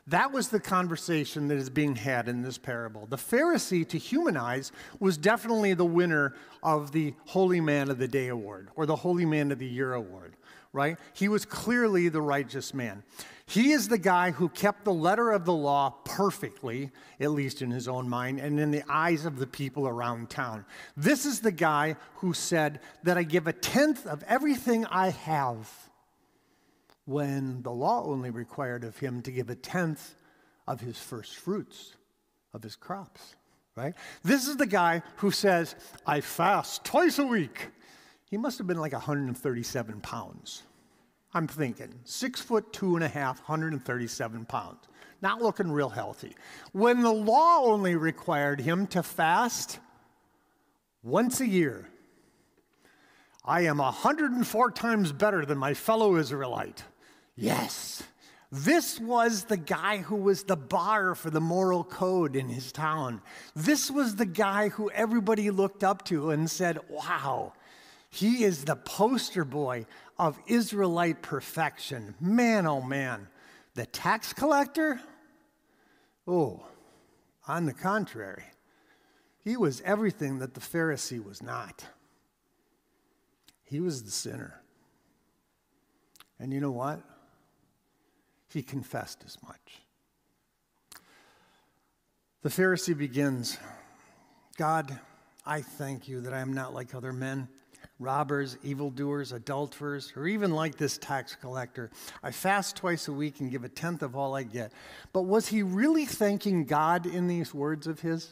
That 0.06 0.32
was 0.32 0.48
the 0.48 0.60
conversation 0.60 1.48
that 1.48 1.56
is 1.56 1.70
being 1.70 1.96
had 1.96 2.28
in 2.28 2.42
this 2.42 2.58
parable. 2.58 3.06
The 3.06 3.16
Pharisee, 3.16 3.88
to 3.88 3.96
humanize, 3.96 4.70
was 5.00 5.16
definitely 5.16 5.72
the 5.72 5.86
winner 5.86 6.34
of 6.62 6.92
the 6.92 7.14
Holy 7.24 7.60
Man 7.60 7.90
of 7.90 7.96
the 7.96 8.08
Day 8.08 8.28
award 8.28 8.68
or 8.76 8.84
the 8.84 8.96
Holy 8.96 9.24
Man 9.24 9.50
of 9.50 9.58
the 9.58 9.66
Year 9.66 9.94
award, 9.94 10.36
right? 10.74 10.98
He 11.14 11.28
was 11.28 11.46
clearly 11.46 12.08
the 12.08 12.20
righteous 12.20 12.74
man. 12.74 13.04
He 13.46 13.72
is 13.72 13.88
the 13.88 13.98
guy 13.98 14.32
who 14.32 14.48
kept 14.48 14.84
the 14.84 14.92
letter 14.92 15.30
of 15.30 15.44
the 15.44 15.52
law 15.52 15.90
perfectly, 16.04 16.90
at 17.20 17.30
least 17.30 17.62
in 17.62 17.70
his 17.70 17.86
own 17.86 18.08
mind, 18.08 18.40
and 18.40 18.58
in 18.58 18.70
the 18.70 18.82
eyes 18.88 19.24
of 19.24 19.38
the 19.38 19.46
people 19.46 19.86
around 19.86 20.30
town. 20.30 20.64
This 20.96 21.24
is 21.24 21.40
the 21.40 21.52
guy 21.52 21.96
who 22.16 22.32
said 22.32 22.80
that 23.04 23.16
I 23.16 23.22
give 23.22 23.46
a 23.46 23.52
tenth 23.52 24.06
of 24.06 24.24
everything 24.24 24.84
I 24.86 25.10
have 25.10 25.70
when 27.04 27.62
the 27.62 27.70
law 27.70 28.04
only 28.04 28.30
required 28.30 28.82
of 28.82 28.98
him 28.98 29.22
to 29.22 29.30
give 29.30 29.50
a 29.50 29.54
tenth 29.54 30.16
of 30.66 30.80
his 30.80 30.98
first 30.98 31.36
fruits 31.36 31.94
of 32.52 32.62
his 32.62 32.76
crops, 32.76 33.36
right? 33.76 33.94
This 34.22 34.48
is 34.48 34.56
the 34.56 34.66
guy 34.66 35.02
who 35.16 35.30
says, 35.30 35.76
I 36.06 36.20
fast 36.20 36.84
twice 36.84 37.18
a 37.18 37.26
week. 37.26 37.68
He 38.30 38.36
must 38.36 38.58
have 38.58 38.66
been 38.66 38.78
like 38.78 38.92
137 38.92 40.00
pounds. 40.00 40.62
I'm 41.32 41.48
thinking 41.48 41.92
six 42.04 42.40
foot 42.40 42.72
two 42.72 42.94
and 42.94 43.04
a 43.04 43.08
half, 43.08 43.38
137 43.40 44.44
pounds. 44.44 44.78
Not 45.20 45.42
looking 45.42 45.70
real 45.70 45.88
healthy. 45.88 46.34
When 46.72 47.02
the 47.02 47.12
law 47.12 47.62
only 47.64 47.96
required 47.96 48.60
him 48.60 48.86
to 48.88 49.02
fast 49.02 49.78
once 51.02 51.40
a 51.40 51.46
year, 51.46 51.88
I 53.44 53.62
am 53.62 53.78
104 53.78 54.70
times 54.70 55.12
better 55.12 55.44
than 55.44 55.58
my 55.58 55.74
fellow 55.74 56.16
Israelite. 56.16 56.84
Yes. 57.36 58.02
This 58.50 59.00
was 59.00 59.44
the 59.44 59.56
guy 59.56 59.98
who 59.98 60.16
was 60.16 60.44
the 60.44 60.56
bar 60.56 61.14
for 61.14 61.28
the 61.28 61.40
moral 61.40 61.82
code 61.82 62.36
in 62.36 62.48
his 62.48 62.70
town. 62.70 63.20
This 63.56 63.90
was 63.90 64.14
the 64.14 64.26
guy 64.26 64.68
who 64.68 64.90
everybody 64.90 65.50
looked 65.50 65.82
up 65.82 66.04
to 66.06 66.30
and 66.30 66.48
said, 66.48 66.78
Wow, 66.88 67.54
he 68.14 68.44
is 68.44 68.64
the 68.64 68.76
poster 68.76 69.44
boy 69.44 69.86
of 70.20 70.38
Israelite 70.46 71.20
perfection. 71.20 72.14
Man, 72.20 72.64
oh 72.64 72.80
man. 72.80 73.26
The 73.74 73.86
tax 73.86 74.32
collector? 74.32 75.00
Oh, 76.24 76.64
on 77.48 77.66
the 77.66 77.72
contrary, 77.74 78.44
he 79.42 79.56
was 79.56 79.82
everything 79.84 80.38
that 80.38 80.54
the 80.54 80.60
Pharisee 80.60 81.22
was 81.22 81.42
not. 81.42 81.84
He 83.64 83.80
was 83.80 84.04
the 84.04 84.12
sinner. 84.12 84.60
And 86.38 86.52
you 86.52 86.60
know 86.60 86.70
what? 86.70 87.00
He 88.48 88.62
confessed 88.62 89.24
as 89.26 89.38
much. 89.42 89.82
The 92.42 92.48
Pharisee 92.48 92.96
begins 92.96 93.58
God, 94.56 95.00
I 95.44 95.62
thank 95.62 96.06
you 96.06 96.20
that 96.20 96.32
I 96.32 96.38
am 96.38 96.52
not 96.52 96.72
like 96.72 96.94
other 96.94 97.12
men 97.12 97.48
robbers, 97.98 98.56
evildoers, 98.62 99.32
adulterers, 99.32 100.12
or 100.16 100.26
even 100.26 100.52
like 100.52 100.76
this 100.76 100.98
tax 100.98 101.34
collector. 101.34 101.90
I 102.22 102.30
fast 102.30 102.76
twice 102.76 103.08
a 103.08 103.12
week 103.12 103.40
and 103.40 103.50
give 103.50 103.64
a 103.64 103.68
tenth 103.68 104.02
of 104.02 104.16
all 104.16 104.34
I 104.34 104.42
get. 104.42 104.72
But 105.12 105.22
was 105.22 105.48
he 105.48 105.62
really 105.62 106.04
thanking 106.04 106.64
God 106.64 107.06
in 107.06 107.28
these 107.28 107.54
words 107.54 107.86
of 107.86 108.00
his? 108.00 108.30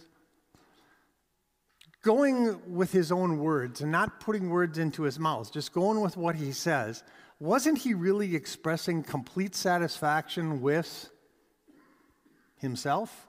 Going 2.03 2.75
with 2.75 2.93
his 2.93 3.13
own 3.13 3.39
words 3.39 3.81
and 3.81 3.93
not 3.93 4.21
putting 4.21 4.51
words 4.51 4.79
into 4.79 5.03
his 5.03 5.19
mouth, 5.19 5.53
just 5.53 5.73
going 5.73 6.01
with 6.01 6.17
what 6.17 6.35
he 6.35 6.53
says, 6.53 7.05
wasn't 7.39 7.79
he 7.79 7.95
really 7.95 8.35
expressing 8.37 9.03
complete 9.03 9.55
satisfaction 9.55 10.61
with 10.61 11.11
himself? 12.57 13.29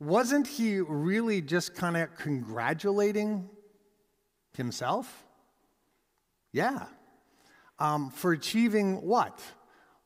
Wasn't 0.00 0.48
he 0.48 0.80
really 0.80 1.40
just 1.40 1.74
kind 1.74 1.96
of 1.96 2.16
congratulating 2.16 3.48
himself? 4.56 5.24
Yeah. 6.52 6.86
Um, 7.78 8.10
for 8.10 8.32
achieving 8.32 9.02
what? 9.02 9.40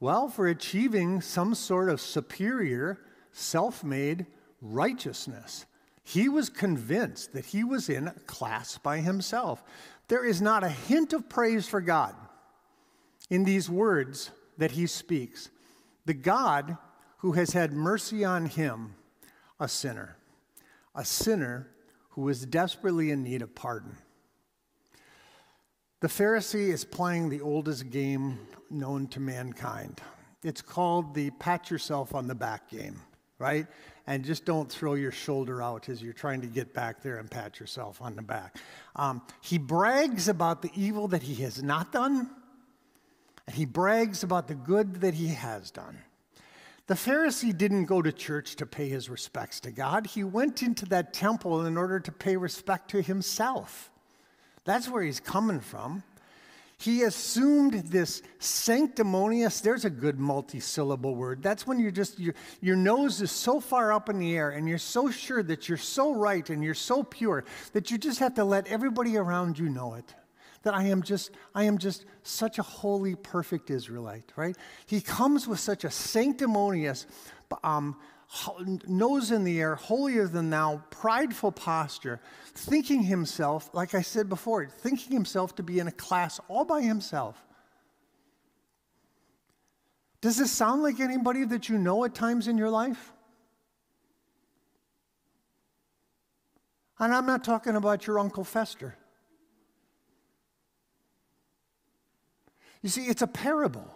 Well, 0.00 0.28
for 0.28 0.46
achieving 0.46 1.20
some 1.20 1.54
sort 1.54 1.88
of 1.88 2.00
superior, 2.00 3.00
self 3.32 3.82
made 3.82 4.26
righteousness. 4.60 5.66
He 6.02 6.28
was 6.28 6.48
convinced 6.48 7.32
that 7.32 7.46
he 7.46 7.64
was 7.64 7.88
in 7.88 8.08
a 8.08 8.12
class 8.12 8.78
by 8.78 8.98
himself. 9.00 9.62
There 10.08 10.24
is 10.24 10.40
not 10.40 10.62
a 10.62 10.68
hint 10.68 11.12
of 11.12 11.28
praise 11.28 11.66
for 11.66 11.80
God 11.80 12.14
in 13.28 13.44
these 13.44 13.68
words 13.68 14.30
that 14.58 14.72
he 14.72 14.86
speaks. 14.86 15.50
The 16.04 16.14
God 16.14 16.78
who 17.18 17.32
has 17.32 17.52
had 17.52 17.72
mercy 17.72 18.24
on 18.24 18.46
him, 18.46 18.94
a 19.58 19.66
sinner, 19.66 20.16
a 20.94 21.04
sinner 21.04 21.68
who 22.10 22.28
is 22.28 22.46
desperately 22.46 23.10
in 23.10 23.24
need 23.24 23.42
of 23.42 23.54
pardon. 23.54 23.96
The 26.00 26.08
Pharisee 26.08 26.68
is 26.68 26.84
playing 26.84 27.30
the 27.30 27.40
oldest 27.40 27.88
game 27.88 28.38
known 28.70 29.06
to 29.08 29.20
mankind. 29.20 30.02
It's 30.42 30.60
called 30.60 31.14
the 31.14 31.30
pat 31.30 31.70
yourself 31.70 32.14
on 32.14 32.26
the 32.28 32.34
back 32.34 32.68
game, 32.68 33.00
right? 33.38 33.66
And 34.06 34.22
just 34.22 34.44
don't 34.44 34.70
throw 34.70 34.92
your 34.92 35.10
shoulder 35.10 35.62
out 35.62 35.88
as 35.88 36.02
you're 36.02 36.12
trying 36.12 36.42
to 36.42 36.48
get 36.48 36.74
back 36.74 37.02
there 37.02 37.16
and 37.16 37.30
pat 37.30 37.58
yourself 37.58 38.02
on 38.02 38.14
the 38.14 38.20
back. 38.20 38.58
Um, 38.94 39.22
he 39.40 39.56
brags 39.56 40.28
about 40.28 40.60
the 40.60 40.70
evil 40.76 41.08
that 41.08 41.22
he 41.22 41.36
has 41.42 41.62
not 41.62 41.92
done, 41.92 42.28
and 43.46 43.56
he 43.56 43.64
brags 43.64 44.22
about 44.22 44.48
the 44.48 44.54
good 44.54 44.96
that 45.00 45.14
he 45.14 45.28
has 45.28 45.70
done. 45.70 45.98
The 46.88 46.94
Pharisee 46.94 47.56
didn't 47.56 47.86
go 47.86 48.02
to 48.02 48.12
church 48.12 48.56
to 48.56 48.66
pay 48.66 48.90
his 48.90 49.08
respects 49.08 49.60
to 49.60 49.70
God. 49.70 50.06
He 50.06 50.24
went 50.24 50.62
into 50.62 50.84
that 50.86 51.14
temple 51.14 51.64
in 51.64 51.78
order 51.78 51.98
to 52.00 52.12
pay 52.12 52.36
respect 52.36 52.90
to 52.90 53.00
himself. 53.00 53.90
That's 54.66 54.88
where 54.88 55.02
he's 55.02 55.20
coming 55.20 55.60
from. 55.60 56.02
He 56.78 57.04
assumed 57.04 57.72
this 57.86 58.20
sanctimonious, 58.38 59.60
there's 59.60 59.86
a 59.86 59.90
good 59.90 60.18
multi-syllable 60.18 61.14
word. 61.14 61.42
That's 61.42 61.66
when 61.66 61.78
you're 61.78 61.90
just, 61.90 62.18
your, 62.18 62.34
your 62.60 62.76
nose 62.76 63.22
is 63.22 63.30
so 63.30 63.60
far 63.60 63.94
up 63.94 64.10
in 64.10 64.18
the 64.18 64.36
air 64.36 64.50
and 64.50 64.68
you're 64.68 64.76
so 64.76 65.10
sure 65.10 65.42
that 65.44 65.70
you're 65.70 65.78
so 65.78 66.12
right 66.12 66.48
and 66.50 66.62
you're 66.62 66.74
so 66.74 67.02
pure 67.02 67.44
that 67.72 67.90
you 67.90 67.96
just 67.96 68.18
have 68.18 68.34
to 68.34 68.44
let 68.44 68.66
everybody 68.66 69.16
around 69.16 69.58
you 69.58 69.70
know 69.70 69.94
it. 69.94 70.14
That 70.64 70.74
I 70.74 70.82
am 70.88 71.02
just, 71.02 71.30
I 71.54 71.64
am 71.64 71.78
just 71.78 72.04
such 72.24 72.58
a 72.58 72.62
holy, 72.62 73.14
perfect 73.14 73.70
Israelite, 73.70 74.30
right? 74.36 74.56
He 74.84 75.00
comes 75.00 75.48
with 75.48 75.60
such 75.60 75.84
a 75.84 75.90
sanctimonious, 75.90 77.06
um, 77.64 77.96
nose 78.86 79.30
in 79.30 79.44
the 79.44 79.60
air, 79.60 79.76
holier 79.76 80.26
than 80.26 80.50
thou, 80.50 80.82
prideful 80.90 81.52
posture, 81.52 82.20
thinking 82.54 83.02
himself, 83.02 83.70
like 83.72 83.94
I 83.94 84.02
said 84.02 84.28
before, 84.28 84.66
thinking 84.66 85.12
himself 85.12 85.54
to 85.56 85.62
be 85.62 85.78
in 85.78 85.88
a 85.88 85.92
class 85.92 86.40
all 86.48 86.64
by 86.64 86.82
himself. 86.82 87.40
Does 90.20 90.36
this 90.36 90.50
sound 90.50 90.82
like 90.82 90.98
anybody 90.98 91.44
that 91.44 91.68
you 91.68 91.78
know 91.78 92.04
at 92.04 92.14
times 92.14 92.48
in 92.48 92.58
your 92.58 92.70
life? 92.70 93.12
And 96.98 97.14
I'm 97.14 97.26
not 97.26 97.44
talking 97.44 97.76
about 97.76 98.06
your 98.06 98.18
Uncle 98.18 98.44
Fester. 98.44 98.96
You 102.82 102.88
see, 102.88 103.04
it's 103.06 103.22
a 103.22 103.26
parable. 103.26 103.95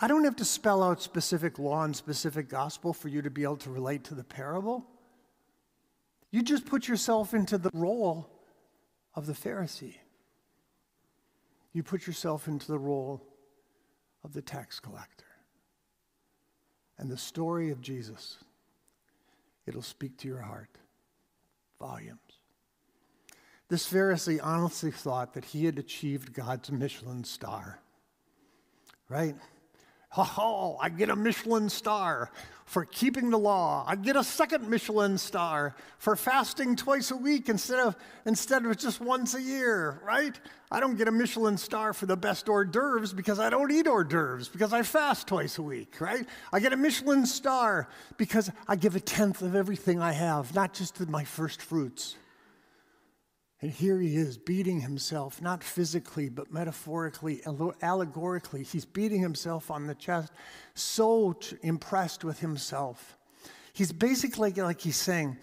I 0.00 0.08
don't 0.08 0.24
have 0.24 0.36
to 0.36 0.44
spell 0.44 0.82
out 0.82 1.02
specific 1.02 1.58
law 1.58 1.84
and 1.84 1.94
specific 1.94 2.48
gospel 2.48 2.94
for 2.94 3.08
you 3.08 3.20
to 3.20 3.30
be 3.30 3.42
able 3.42 3.58
to 3.58 3.70
relate 3.70 4.04
to 4.04 4.14
the 4.14 4.24
parable. 4.24 4.86
You 6.30 6.42
just 6.42 6.64
put 6.64 6.88
yourself 6.88 7.34
into 7.34 7.58
the 7.58 7.70
role 7.74 8.30
of 9.14 9.26
the 9.26 9.34
Pharisee. 9.34 9.96
You 11.72 11.82
put 11.82 12.06
yourself 12.06 12.48
into 12.48 12.66
the 12.66 12.78
role 12.78 13.22
of 14.24 14.32
the 14.32 14.42
tax 14.42 14.80
collector. 14.80 15.26
And 16.98 17.10
the 17.10 17.18
story 17.18 17.70
of 17.70 17.80
Jesus, 17.80 18.38
it'll 19.66 19.82
speak 19.82 20.16
to 20.18 20.28
your 20.28 20.40
heart. 20.40 20.70
Volumes. 21.78 22.18
This 23.68 23.90
Pharisee 23.90 24.40
honestly 24.42 24.90
thought 24.90 25.32
that 25.34 25.46
he 25.46 25.64
had 25.64 25.78
achieved 25.78 26.32
God's 26.34 26.70
Michelin 26.70 27.24
star, 27.24 27.80
right? 29.08 29.34
Oh, 30.16 30.76
I 30.80 30.88
get 30.88 31.08
a 31.08 31.16
Michelin 31.16 31.68
star 31.68 32.30
for 32.70 32.84
keeping 32.84 33.30
the 33.30 33.38
law. 33.38 33.84
I 33.86 33.96
get 33.96 34.14
a 34.14 34.22
second 34.22 34.68
Michelin 34.68 35.18
star 35.18 35.74
for 35.98 36.14
fasting 36.14 36.76
twice 36.76 37.10
a 37.10 37.16
week 37.16 37.48
instead 37.48 37.80
of, 37.80 37.96
instead 38.26 38.64
of 38.64 38.76
just 38.76 39.00
once 39.00 39.34
a 39.34 39.42
year, 39.42 40.00
right? 40.04 40.38
I 40.70 40.78
don't 40.78 40.96
get 40.96 41.08
a 41.08 41.10
Michelin 41.10 41.58
star 41.58 41.92
for 41.92 42.06
the 42.06 42.16
best 42.16 42.48
hors 42.48 42.64
d'oeuvres 42.64 43.12
because 43.12 43.40
I 43.40 43.50
don't 43.50 43.72
eat 43.72 43.88
hors 43.88 44.04
d'oeuvres, 44.04 44.48
because 44.48 44.72
I 44.72 44.82
fast 44.82 45.26
twice 45.26 45.58
a 45.58 45.62
week, 45.62 46.00
right? 46.00 46.24
I 46.52 46.60
get 46.60 46.72
a 46.72 46.76
Michelin 46.76 47.26
star 47.26 47.88
because 48.16 48.52
I 48.68 48.76
give 48.76 48.94
a 48.94 49.00
tenth 49.00 49.42
of 49.42 49.56
everything 49.56 50.00
I 50.00 50.12
have, 50.12 50.54
not 50.54 50.72
just 50.72 51.00
my 51.08 51.24
first 51.24 51.60
fruits. 51.60 52.14
And 53.62 53.70
here 53.70 53.98
he 54.00 54.16
is 54.16 54.38
beating 54.38 54.80
himself, 54.80 55.42
not 55.42 55.62
physically, 55.62 56.30
but 56.30 56.50
metaphorically, 56.50 57.42
allegorically. 57.82 58.62
He's 58.62 58.86
beating 58.86 59.20
himself 59.20 59.70
on 59.70 59.86
the 59.86 59.94
chest, 59.94 60.32
so 60.74 61.38
impressed 61.62 62.24
with 62.24 62.40
himself. 62.40 63.18
He's 63.74 63.92
basically 63.92 64.52
like 64.52 64.80
he's 64.80 64.96
saying, 64.96 65.36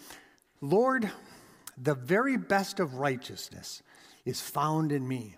Lord, 0.61 1.11
the 1.77 1.93
very 1.93 2.37
best 2.37 2.79
of 2.79 2.95
righteousness 2.95 3.83
is 4.25 4.41
found 4.41 4.91
in 4.91 5.07
me. 5.07 5.35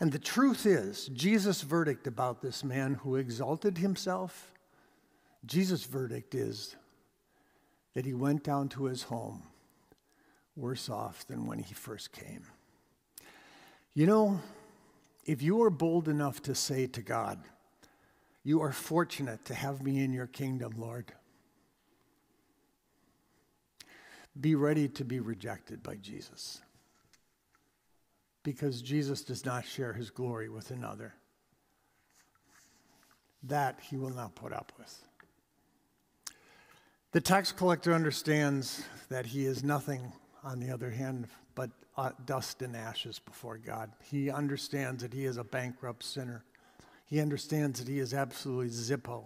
And 0.00 0.12
the 0.12 0.18
truth 0.18 0.64
is, 0.64 1.08
Jesus' 1.08 1.60
verdict 1.60 2.06
about 2.06 2.40
this 2.40 2.64
man 2.64 2.94
who 2.94 3.16
exalted 3.16 3.78
himself, 3.78 4.54
Jesus' 5.44 5.84
verdict 5.84 6.34
is 6.34 6.74
that 7.92 8.06
he 8.06 8.14
went 8.14 8.42
down 8.42 8.70
to 8.70 8.86
his 8.86 9.02
home 9.04 9.42
worse 10.56 10.88
off 10.88 11.26
than 11.26 11.46
when 11.46 11.58
he 11.58 11.74
first 11.74 12.12
came. 12.12 12.46
You 13.94 14.06
know, 14.06 14.40
if 15.24 15.42
you 15.42 15.62
are 15.62 15.70
bold 15.70 16.08
enough 16.08 16.42
to 16.42 16.54
say 16.54 16.86
to 16.88 17.02
God, 17.02 17.38
You 18.42 18.60
are 18.62 18.72
fortunate 18.72 19.44
to 19.46 19.54
have 19.54 19.82
me 19.82 20.02
in 20.02 20.12
your 20.12 20.26
kingdom, 20.26 20.74
Lord, 20.76 21.12
be 24.38 24.54
ready 24.54 24.88
to 24.88 25.04
be 25.04 25.20
rejected 25.20 25.82
by 25.82 25.94
Jesus. 25.96 26.60
Because 28.42 28.82
Jesus 28.82 29.22
does 29.22 29.44
not 29.44 29.64
share 29.64 29.92
his 29.92 30.10
glory 30.10 30.48
with 30.48 30.70
another. 30.70 31.14
That 33.44 33.78
he 33.80 33.96
will 33.96 34.10
not 34.10 34.34
put 34.34 34.52
up 34.52 34.72
with. 34.78 35.02
The 37.12 37.20
tax 37.20 37.52
collector 37.52 37.94
understands 37.94 38.84
that 39.08 39.26
he 39.26 39.46
is 39.46 39.62
nothing 39.62 40.12
on 40.44 40.60
the 40.60 40.70
other 40.70 40.90
hand, 40.90 41.26
but 41.54 41.70
uh, 41.96 42.10
dust 42.26 42.62
and 42.62 42.76
ashes 42.76 43.18
before 43.18 43.58
God. 43.58 43.90
He 44.02 44.30
understands 44.30 45.02
that 45.02 45.12
he 45.12 45.24
is 45.24 45.36
a 45.36 45.44
bankrupt 45.44 46.02
sinner. 46.02 46.44
He 47.06 47.20
understands 47.20 47.78
that 47.78 47.88
he 47.88 47.98
is 47.98 48.14
absolutely 48.14 48.68
Zippo 48.68 49.24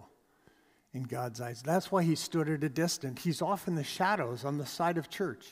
in 0.93 1.03
God's 1.03 1.41
eyes. 1.41 1.61
That's 1.61 1.91
why 1.91 2.03
he 2.03 2.15
stood 2.15 2.49
at 2.49 2.63
a 2.63 2.69
distance. 2.69 3.23
He's 3.23 3.41
off 3.41 3.67
in 3.67 3.75
the 3.75 3.83
shadows 3.83 4.45
on 4.45 4.57
the 4.57 4.65
side 4.65 4.97
of 4.97 5.09
church. 5.09 5.47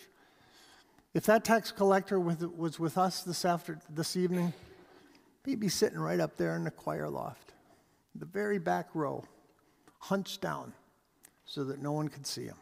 If 1.13 1.25
that 1.25 1.43
tax 1.43 1.71
collector 1.71 2.19
was 2.19 2.79
with 2.79 2.97
us 2.97 3.23
this 3.23 3.45
after 3.45 3.79
this 3.89 4.15
evening, 4.15 4.53
he'd 5.45 5.59
be 5.59 5.69
sitting 5.69 5.99
right 5.99 6.19
up 6.19 6.37
there 6.37 6.55
in 6.55 6.63
the 6.63 6.71
choir 6.71 7.09
loft, 7.09 7.53
the 8.13 8.25
very 8.25 8.59
back 8.59 8.89
row, 8.93 9.23
hunched 9.99 10.41
down, 10.41 10.73
so 11.45 11.63
that 11.63 11.81
no 11.81 11.91
one 11.91 12.07
could 12.07 12.27
see 12.27 12.45
him 12.45 12.57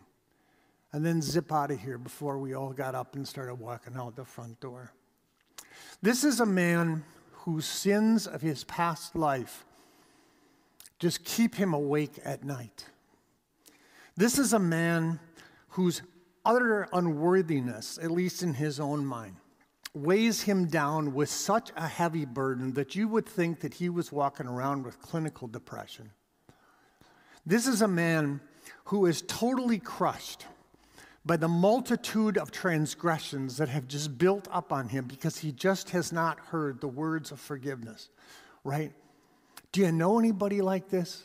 and 0.95 1.05
then 1.05 1.21
zip 1.21 1.51
out 1.51 1.71
of 1.71 1.81
here 1.81 1.97
before 1.97 2.39
we 2.39 2.53
all 2.53 2.71
got 2.71 2.95
up 2.95 3.17
and 3.17 3.27
started 3.27 3.55
walking 3.55 3.97
out 3.97 4.15
the 4.15 4.23
front 4.23 4.57
door. 4.61 4.93
This 6.01 6.23
is 6.23 6.39
a 6.39 6.45
man 6.45 7.03
whose 7.33 7.65
sins 7.65 8.25
of 8.25 8.41
his 8.41 8.63
past 8.63 9.13
life 9.13 9.65
just 10.97 11.25
keep 11.25 11.55
him 11.55 11.73
awake 11.73 12.17
at 12.23 12.45
night. 12.45 12.85
This 14.15 14.39
is 14.39 14.53
a 14.53 14.59
man 14.59 15.19
whose 15.67 16.01
utter 16.45 16.87
unworthiness, 16.93 17.99
at 18.01 18.09
least 18.09 18.41
in 18.41 18.53
his 18.53 18.79
own 18.79 19.05
mind, 19.05 19.35
weighs 19.93 20.43
him 20.43 20.65
down 20.65 21.13
with 21.13 21.27
such 21.27 21.71
a 21.75 21.89
heavy 21.89 22.23
burden 22.23 22.71
that 22.75 22.95
you 22.95 23.09
would 23.09 23.25
think 23.25 23.59
that 23.59 23.73
he 23.73 23.89
was 23.89 24.13
walking 24.13 24.47
around 24.47 24.85
with 24.85 25.01
clinical 25.01 25.49
depression. 25.49 26.11
This 27.45 27.67
is 27.67 27.81
a 27.81 27.87
man 27.89 28.39
who 28.85 29.07
is 29.07 29.23
totally 29.23 29.77
crushed 29.77 30.45
by 31.25 31.37
the 31.37 31.47
multitude 31.47 32.37
of 32.37 32.51
transgressions 32.51 33.57
that 33.57 33.67
have 33.67 33.87
just 33.87 34.17
built 34.17 34.47
up 34.51 34.71
on 34.71 34.89
him 34.89 35.05
because 35.05 35.39
he 35.39 35.51
just 35.51 35.89
has 35.89 36.11
not 36.11 36.39
heard 36.39 36.79
the 36.81 36.87
words 36.87 37.31
of 37.31 37.39
forgiveness, 37.39 38.09
right? 38.63 38.93
Do 39.71 39.81
you 39.81 39.91
know 39.91 40.19
anybody 40.19 40.61
like 40.61 40.89
this? 40.89 41.23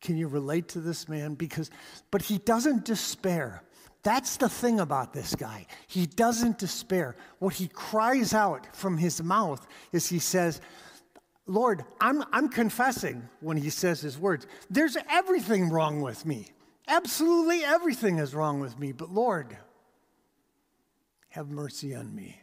Can 0.00 0.16
you 0.16 0.28
relate 0.28 0.68
to 0.68 0.80
this 0.80 1.08
man? 1.08 1.34
Because, 1.34 1.70
but 2.10 2.22
he 2.22 2.38
doesn't 2.38 2.86
despair. 2.86 3.62
That's 4.02 4.38
the 4.38 4.48
thing 4.48 4.80
about 4.80 5.12
this 5.12 5.34
guy. 5.34 5.66
He 5.86 6.06
doesn't 6.06 6.58
despair. 6.58 7.16
What 7.38 7.52
he 7.52 7.68
cries 7.68 8.32
out 8.32 8.74
from 8.74 8.96
his 8.96 9.22
mouth 9.22 9.66
is 9.92 10.08
he 10.08 10.18
says, 10.18 10.62
Lord, 11.46 11.84
I'm, 12.00 12.24
I'm 12.32 12.48
confessing 12.48 13.28
when 13.40 13.58
he 13.58 13.68
says 13.68 14.00
his 14.00 14.18
words. 14.18 14.46
There's 14.70 14.96
everything 15.10 15.68
wrong 15.68 16.00
with 16.00 16.24
me. 16.24 16.46
Absolutely 16.88 17.64
everything 17.64 18.18
is 18.18 18.34
wrong 18.34 18.60
with 18.60 18.78
me, 18.78 18.92
but 18.92 19.10
Lord, 19.10 19.56
have 21.30 21.48
mercy 21.48 21.94
on 21.94 22.14
me, 22.14 22.40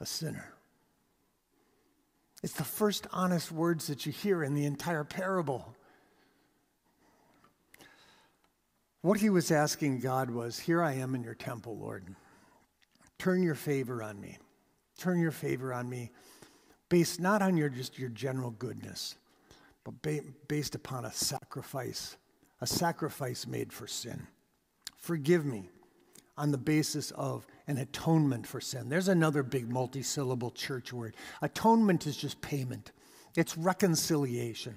a 0.00 0.06
sinner. 0.06 0.54
It's 2.42 2.54
the 2.54 2.64
first 2.64 3.06
honest 3.12 3.52
words 3.52 3.88
that 3.88 4.06
you 4.06 4.12
hear 4.12 4.42
in 4.42 4.54
the 4.54 4.64
entire 4.64 5.04
parable. 5.04 5.74
What 9.02 9.20
he 9.20 9.30
was 9.30 9.50
asking 9.50 10.00
God 10.00 10.30
was, 10.30 10.58
Here 10.58 10.82
I 10.82 10.94
am 10.94 11.14
in 11.14 11.22
your 11.22 11.34
temple, 11.34 11.76
Lord. 11.76 12.14
Turn 13.18 13.42
your 13.42 13.54
favor 13.54 14.02
on 14.02 14.20
me. 14.20 14.38
Turn 14.98 15.18
your 15.18 15.30
favor 15.30 15.72
on 15.72 15.88
me, 15.88 16.10
based 16.88 17.20
not 17.20 17.42
on 17.42 17.56
your 17.56 17.70
just 17.70 17.98
your 17.98 18.10
general 18.10 18.50
goodness, 18.50 19.16
but 19.84 20.00
ba- 20.02 20.20
based 20.46 20.74
upon 20.74 21.06
a 21.06 21.12
sacrifice 21.12 22.16
a 22.60 22.66
sacrifice 22.66 23.46
made 23.46 23.72
for 23.72 23.86
sin. 23.86 24.26
Forgive 24.96 25.44
me 25.44 25.70
on 26.36 26.50
the 26.50 26.58
basis 26.58 27.10
of 27.12 27.46
an 27.66 27.78
atonement 27.78 28.46
for 28.46 28.60
sin. 28.60 28.88
There's 28.88 29.08
another 29.08 29.42
big 29.42 29.70
multi-syllable 29.70 30.50
church 30.52 30.92
word. 30.92 31.14
Atonement 31.42 32.06
is 32.06 32.16
just 32.16 32.40
payment. 32.40 32.92
It's 33.36 33.56
reconciliation. 33.56 34.76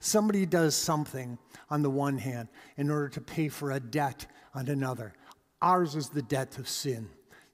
Somebody 0.00 0.46
does 0.46 0.74
something 0.74 1.38
on 1.70 1.82
the 1.82 1.90
one 1.90 2.18
hand 2.18 2.48
in 2.76 2.90
order 2.90 3.08
to 3.10 3.20
pay 3.20 3.48
for 3.48 3.70
a 3.70 3.80
debt 3.80 4.26
on 4.54 4.68
another. 4.68 5.14
Ours 5.60 5.94
is 5.94 6.08
the 6.08 6.22
debt 6.22 6.58
of 6.58 6.68
sin. 6.68 7.08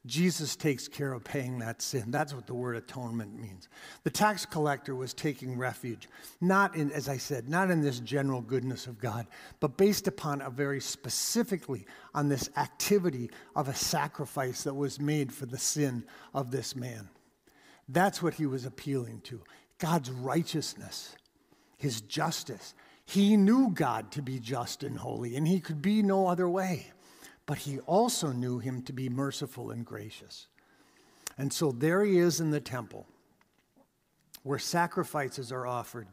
Jesus 0.08 0.56
takes 0.56 0.88
care 0.88 1.12
of 1.12 1.22
paying 1.22 1.58
that 1.58 1.82
sin. 1.82 2.10
That's 2.10 2.32
what 2.34 2.46
the 2.46 2.54
word 2.54 2.76
atonement 2.76 3.38
means. 3.38 3.68
The 4.04 4.10
tax 4.10 4.46
collector 4.46 4.94
was 4.94 5.12
taking 5.12 5.58
refuge, 5.58 6.08
not 6.40 6.74
in, 6.74 6.90
as 6.92 7.08
I 7.08 7.18
said, 7.18 7.48
not 7.48 7.70
in 7.70 7.82
this 7.82 8.00
general 8.00 8.40
goodness 8.40 8.86
of 8.86 8.98
God, 8.98 9.26
but 9.60 9.76
based 9.76 10.08
upon 10.08 10.40
a 10.40 10.50
very 10.50 10.80
specifically 10.80 11.86
on 12.14 12.28
this 12.28 12.48
activity 12.56 13.30
of 13.54 13.68
a 13.68 13.74
sacrifice 13.74 14.64
that 14.64 14.74
was 14.74 14.98
made 14.98 15.32
for 15.32 15.46
the 15.46 15.58
sin 15.58 16.04
of 16.32 16.50
this 16.50 16.74
man. 16.74 17.08
That's 17.88 18.22
what 18.22 18.34
he 18.34 18.46
was 18.46 18.64
appealing 18.64 19.20
to 19.24 19.42
God's 19.78 20.10
righteousness, 20.10 21.16
his 21.76 22.00
justice. 22.00 22.74
He 23.04 23.36
knew 23.36 23.70
God 23.70 24.10
to 24.12 24.22
be 24.22 24.38
just 24.38 24.82
and 24.82 24.98
holy, 24.98 25.36
and 25.36 25.46
he 25.46 25.60
could 25.60 25.82
be 25.82 26.02
no 26.02 26.26
other 26.26 26.48
way 26.48 26.92
but 27.48 27.56
he 27.56 27.78
also 27.80 28.30
knew 28.30 28.58
him 28.58 28.82
to 28.82 28.92
be 28.92 29.08
merciful 29.08 29.70
and 29.70 29.82
gracious. 29.86 30.48
And 31.38 31.50
so 31.50 31.72
there 31.72 32.04
he 32.04 32.18
is 32.18 32.40
in 32.40 32.50
the 32.50 32.60
temple 32.60 33.06
where 34.42 34.58
sacrifices 34.58 35.50
are 35.50 35.66
offered. 35.66 36.08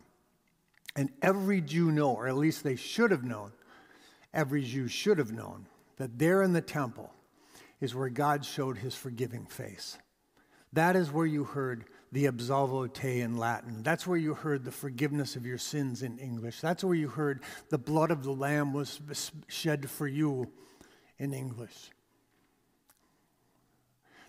And 0.96 1.10
every 1.22 1.60
Jew 1.60 1.92
know, 1.92 2.14
or 2.14 2.30
at 2.30 2.38
least 2.38 2.64
they 2.64 2.78
should 2.78 3.12
have 3.12 3.26
known, 3.26 3.52
every 4.34 4.64
Jew 4.64 4.88
should 4.88 5.18
have 5.18 5.34
known 5.34 5.66
that 5.98 6.18
there 6.18 6.42
in 6.42 6.54
the 6.54 6.62
temple 6.62 7.12
is 7.82 7.94
where 7.94 8.08
God 8.08 8.46
showed 8.46 8.78
his 8.78 8.96
forgiving 8.96 9.46
face. 9.46 9.98
That 10.72 10.96
is 10.96 11.12
where 11.12 11.26
you 11.26 11.44
heard 11.44 11.84
the 12.14 12.28
absolvo 12.28 12.88
te 12.94 13.20
in 13.20 13.36
Latin. 13.36 13.84
That's 13.84 14.08
where 14.08 14.18
you 14.18 14.36
heard 14.36 14.64
the 14.64 14.72
forgiveness 14.72 15.36
of 15.36 15.46
your 15.46 15.58
sins 15.58 16.02
in 16.02 16.18
English. 16.18 16.62
That's 16.62 16.82
where 16.82 16.96
you 16.96 17.10
heard 17.10 17.44
the 17.68 17.78
blood 17.78 18.10
of 18.10 18.24
the 18.24 18.32
Lamb 18.32 18.72
was 18.72 19.02
shed 19.50 19.90
for 19.90 20.08
you 20.08 20.50
in 21.18 21.34
English. 21.34 21.92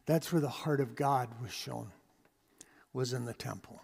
That's 0.07 0.33
where 0.33 0.41
the 0.41 0.49
heart 0.49 0.81
of 0.81 0.95
God 0.95 1.29
was 1.43 1.53
shown, 1.53 1.91
was 2.93 3.13
in 3.13 3.25
the 3.25 3.35
temple. 3.35 3.81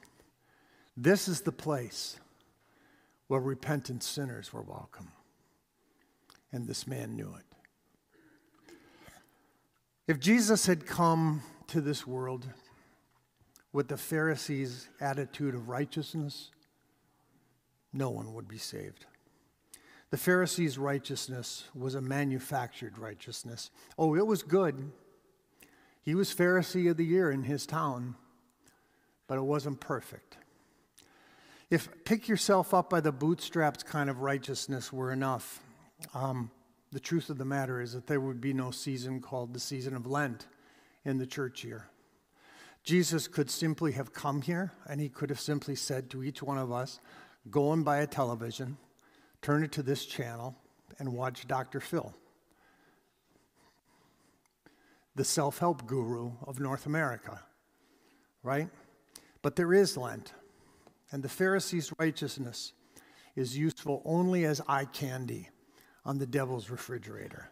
This 0.96 1.26
is 1.26 1.40
the 1.40 1.52
place 1.52 2.18
where 3.26 3.40
repentant 3.40 4.02
sinners 4.02 4.52
were 4.52 4.62
welcome. 4.62 5.10
And 6.52 6.66
this 6.66 6.86
man 6.86 7.16
knew 7.16 7.34
it. 7.34 7.46
If 10.06 10.20
Jesus 10.20 10.66
had 10.66 10.86
come 10.86 11.42
to 11.68 11.80
this 11.80 12.06
world 12.06 12.46
with 13.72 13.88
the 13.88 13.96
Pharisees' 13.96 14.88
attitude 15.00 15.54
of 15.54 15.68
righteousness, 15.68 16.50
no 17.92 18.10
one 18.10 18.34
would 18.34 18.48
be 18.48 18.58
saved. 18.58 19.06
The 20.12 20.18
Pharisees' 20.18 20.76
righteousness 20.76 21.64
was 21.74 21.94
a 21.94 22.02
manufactured 22.02 22.98
righteousness. 22.98 23.70
Oh, 23.98 24.14
it 24.14 24.26
was 24.26 24.42
good. 24.42 24.92
He 26.02 26.14
was 26.14 26.34
Pharisee 26.34 26.90
of 26.90 26.98
the 26.98 27.06
year 27.06 27.30
in 27.30 27.44
his 27.44 27.64
town, 27.64 28.16
but 29.26 29.38
it 29.38 29.44
wasn't 29.44 29.80
perfect. 29.80 30.36
If 31.70 32.04
pick 32.04 32.28
yourself 32.28 32.74
up 32.74 32.90
by 32.90 33.00
the 33.00 33.10
bootstraps 33.10 33.82
kind 33.82 34.10
of 34.10 34.20
righteousness 34.20 34.92
were 34.92 35.12
enough, 35.12 35.62
um, 36.12 36.50
the 36.90 37.00
truth 37.00 37.30
of 37.30 37.38
the 37.38 37.46
matter 37.46 37.80
is 37.80 37.94
that 37.94 38.06
there 38.06 38.20
would 38.20 38.42
be 38.42 38.52
no 38.52 38.70
season 38.70 39.22
called 39.22 39.54
the 39.54 39.60
season 39.60 39.96
of 39.96 40.04
Lent 40.04 40.46
in 41.06 41.16
the 41.16 41.26
church 41.26 41.64
year. 41.64 41.88
Jesus 42.84 43.28
could 43.28 43.50
simply 43.50 43.92
have 43.92 44.12
come 44.12 44.42
here 44.42 44.72
and 44.86 45.00
he 45.00 45.08
could 45.08 45.30
have 45.30 45.40
simply 45.40 45.74
said 45.74 46.10
to 46.10 46.22
each 46.22 46.42
one 46.42 46.58
of 46.58 46.70
us, 46.70 47.00
Go 47.50 47.72
and 47.72 47.82
buy 47.82 48.00
a 48.00 48.06
television 48.06 48.76
turn 49.42 49.64
it 49.64 49.72
to 49.72 49.82
this 49.82 50.06
channel 50.06 50.56
and 50.98 51.12
watch 51.12 51.46
Dr. 51.46 51.80
Phil, 51.80 52.14
the 55.14 55.24
self 55.24 55.58
help 55.58 55.86
guru 55.86 56.32
of 56.46 56.60
North 56.60 56.86
America, 56.86 57.40
right? 58.42 58.68
But 59.42 59.56
there 59.56 59.74
is 59.74 59.96
Lent, 59.96 60.32
and 61.10 61.22
the 61.22 61.28
Pharisees' 61.28 61.92
righteousness 61.98 62.72
is 63.34 63.58
useful 63.58 64.02
only 64.04 64.44
as 64.44 64.60
eye 64.68 64.84
candy 64.84 65.48
on 66.04 66.18
the 66.18 66.26
devil's 66.26 66.70
refrigerator. 66.70 67.50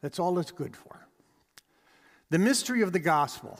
That's 0.00 0.18
all 0.18 0.38
it's 0.38 0.52
good 0.52 0.76
for. 0.76 1.06
The 2.30 2.38
mystery 2.38 2.82
of 2.82 2.92
the 2.92 3.00
gospel. 3.00 3.58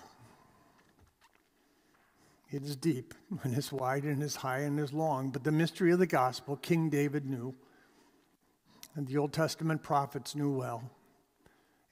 It 2.51 2.65
is 2.65 2.75
deep 2.75 3.15
and 3.43 3.57
is 3.57 3.73
wide 3.73 4.05
and 4.05 4.23
is 4.23 4.37
high 4.37 4.61
and 4.61 4.79
is 4.79 4.93
long, 4.93 5.31
but 5.31 5.45
the 5.45 5.53
mystery 5.53 5.93
of 5.93 5.99
the 5.99 6.07
gospel 6.07 6.57
King 6.57 6.91
David 6.91 7.27
knew, 7.27 7.55
and 8.97 9.07
the 9.07 9.19
Old 9.19 9.33
Testament 9.33 9.83
prophets 9.83 10.35
knew 10.35 10.51
well, 10.51 10.83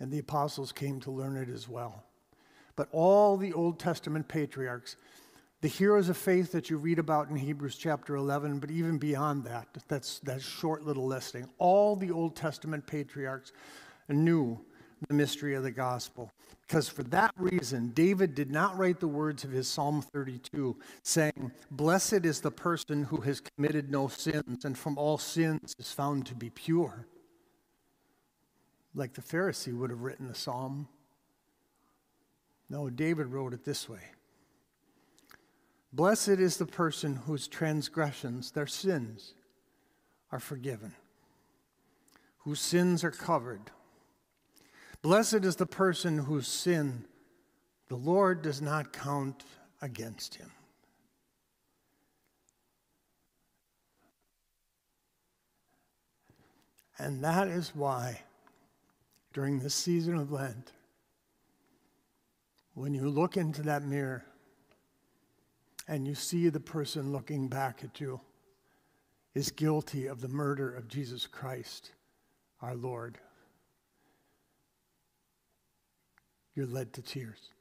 and 0.01 0.11
the 0.11 0.19
apostles 0.19 0.73
came 0.73 1.01
to 1.01 1.11
learn 1.11 1.37
it 1.37 1.49
as 1.49 1.69
well. 1.69 2.03
But 2.77 2.89
all 2.93 3.37
the 3.37 3.53
Old 3.53 3.79
Testament 3.79 4.29
patriarchs, 4.29 4.97
the 5.61 5.69
heroes 5.69 6.09
of 6.09 6.17
faith 6.17 6.53
that 6.53 6.71
you 6.71 6.77
read 6.77 6.99
about 6.99 7.29
in 7.29 7.37
Hebrews 7.37 7.77
chapter 7.77 8.15
11, 8.15 8.61
but 8.61 8.71
even 8.71 8.99
beyond 8.99 9.45
that, 9.45 9.67
that's 9.89 10.21
that 10.21 10.41
short 10.41 10.85
little 10.85 11.07
listing, 11.07 11.49
all 11.59 11.97
the 11.97 12.11
Old 12.11 12.37
Testament 12.37 12.87
patriarchs 12.87 13.53
knew 14.09 14.61
the 15.07 15.15
mystery 15.15 15.55
of 15.55 15.63
the 15.63 15.71
gospel. 15.71 16.33
Because 16.67 16.89
for 16.89 17.03
that 17.05 17.33
reason, 17.37 17.93
David 17.95 18.35
did 18.35 18.51
not 18.51 18.77
write 18.77 19.01
the 19.01 19.09
words 19.09 19.45
of 19.45 19.51
his 19.51 19.69
Psalm 19.69 20.03
32 20.03 20.77
saying, 21.03 21.53
Blessed 21.71 22.25
is 22.25 22.41
the 22.41 22.51
person 22.51 23.05
who 23.05 23.23
has 23.23 23.41
committed 23.41 23.91
no 23.91 24.09
sins 24.09 24.65
and 24.65 24.77
from 24.77 24.99
all 24.99 25.19
sins 25.19 25.75
is 25.79 25.93
found 25.93 26.27
to 26.27 26.35
be 26.35 26.51
pure. 26.51 27.07
Like 28.95 29.15
the 29.15 29.23
Pharisee 29.23 29.73
would 29.73 29.91
have 29.91 30.03
written 30.03 30.29
the 30.29 30.35
psalm. 30.35 30.89
No, 32.69 32.91
David 32.91 33.29
wrote 33.29 33.55
it 33.55 33.65
this 33.65 33.89
way 33.89 34.01
Blessed 35.93 36.29
is 36.29 36.59
the 36.59 36.67
person 36.67 37.17
whose 37.17 37.49
transgressions, 37.49 38.51
their 38.51 38.67
sins, 38.67 39.35
are 40.31 40.41
forgiven, 40.41 40.95
whose 42.41 42.61
sins 42.61 43.03
are 43.03 43.11
covered. 43.11 43.71
Blessed 45.03 45.45
is 45.45 45.57
the 45.57 45.67
person 45.67 46.19
whose 46.19 46.49
sin 46.49 47.05
the 47.89 47.97
Lord 47.97 48.43
does 48.43 48.61
not 48.61 48.93
count 48.93 49.45
against 49.81 50.35
him. 50.35 50.51
And 56.99 57.23
that 57.23 57.47
is 57.47 57.75
why, 57.75 58.23
during 59.33 59.61
this 59.61 59.75
season 59.75 60.17
of 60.17 60.33
Lent, 60.33 60.73
when 62.75 62.93
you 62.93 63.09
look 63.09 63.37
into 63.37 63.63
that 63.63 63.85
mirror 63.85 64.25
and 65.87 66.07
you 66.07 66.15
see 66.15 66.49
the 66.49 66.61
person 66.61 67.13
looking 67.13 67.49
back 67.49 67.83
at 67.85 68.01
you 68.01 68.21
is 69.35 69.51
guilty 69.51 70.07
of 70.07 70.21
the 70.21 70.29
murder 70.29 70.75
of 70.75 70.89
Jesus 70.89 71.27
Christ, 71.27 71.93
our 72.61 72.75
Lord. 72.75 73.19
You're 76.59 76.67
led 76.67 76.93
to 76.93 77.01
tears. 77.01 77.53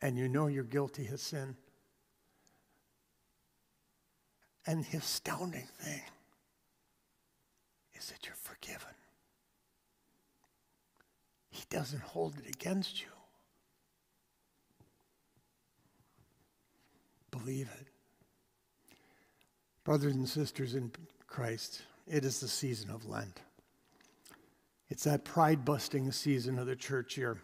And 0.00 0.16
you 0.16 0.28
know 0.28 0.46
you're 0.46 0.62
guilty 0.62 1.08
of 1.08 1.18
sin. 1.18 1.56
And 4.68 4.84
the 4.84 4.98
astounding 4.98 5.66
thing 5.80 6.02
is 7.96 8.06
that 8.10 8.24
you're 8.24 8.36
forgiven. 8.36 8.94
He 11.50 11.64
doesn't 11.70 12.02
hold 12.02 12.36
it 12.38 12.48
against 12.54 13.00
you. 13.00 13.08
Believe 17.32 17.68
it. 17.80 17.88
Brothers 19.82 20.14
and 20.14 20.28
sisters 20.28 20.76
in 20.76 20.92
Christ, 21.26 21.82
it 22.06 22.24
is 22.24 22.38
the 22.38 22.46
season 22.46 22.90
of 22.90 23.08
Lent. 23.08 23.40
It's 24.96 25.04
that 25.04 25.26
pride 25.26 25.62
busting 25.62 26.10
season 26.10 26.58
of 26.58 26.66
the 26.66 26.74
church 26.74 27.18
year 27.18 27.36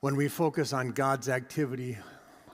when 0.00 0.14
we 0.14 0.28
focus 0.28 0.74
on 0.74 0.90
God's 0.90 1.30
activity 1.30 1.96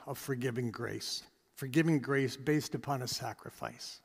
of 0.06 0.16
forgiving 0.16 0.70
grace, 0.70 1.24
forgiving 1.56 1.98
grace 1.98 2.36
based 2.36 2.72
upon 2.72 3.02
a 3.02 3.08
sacrifice, 3.08 3.98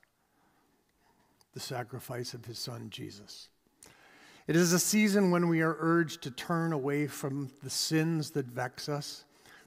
the 1.54 1.60
sacrifice 1.60 2.34
of 2.34 2.46
his 2.46 2.58
son 2.58 2.90
Jesus. 2.90 3.50
It 4.48 4.56
is 4.56 4.74
a 4.74 4.80
season 4.80 5.30
when 5.30 5.50
we 5.50 5.62
are 5.62 5.78
urged 5.80 6.24
to 6.24 6.32
turn 6.32 6.74
away 6.74 7.06
from 7.06 7.52
the 7.62 7.70
sins 7.70 8.32
that 8.32 8.48
vex 8.48 8.90
us, 8.90 9.24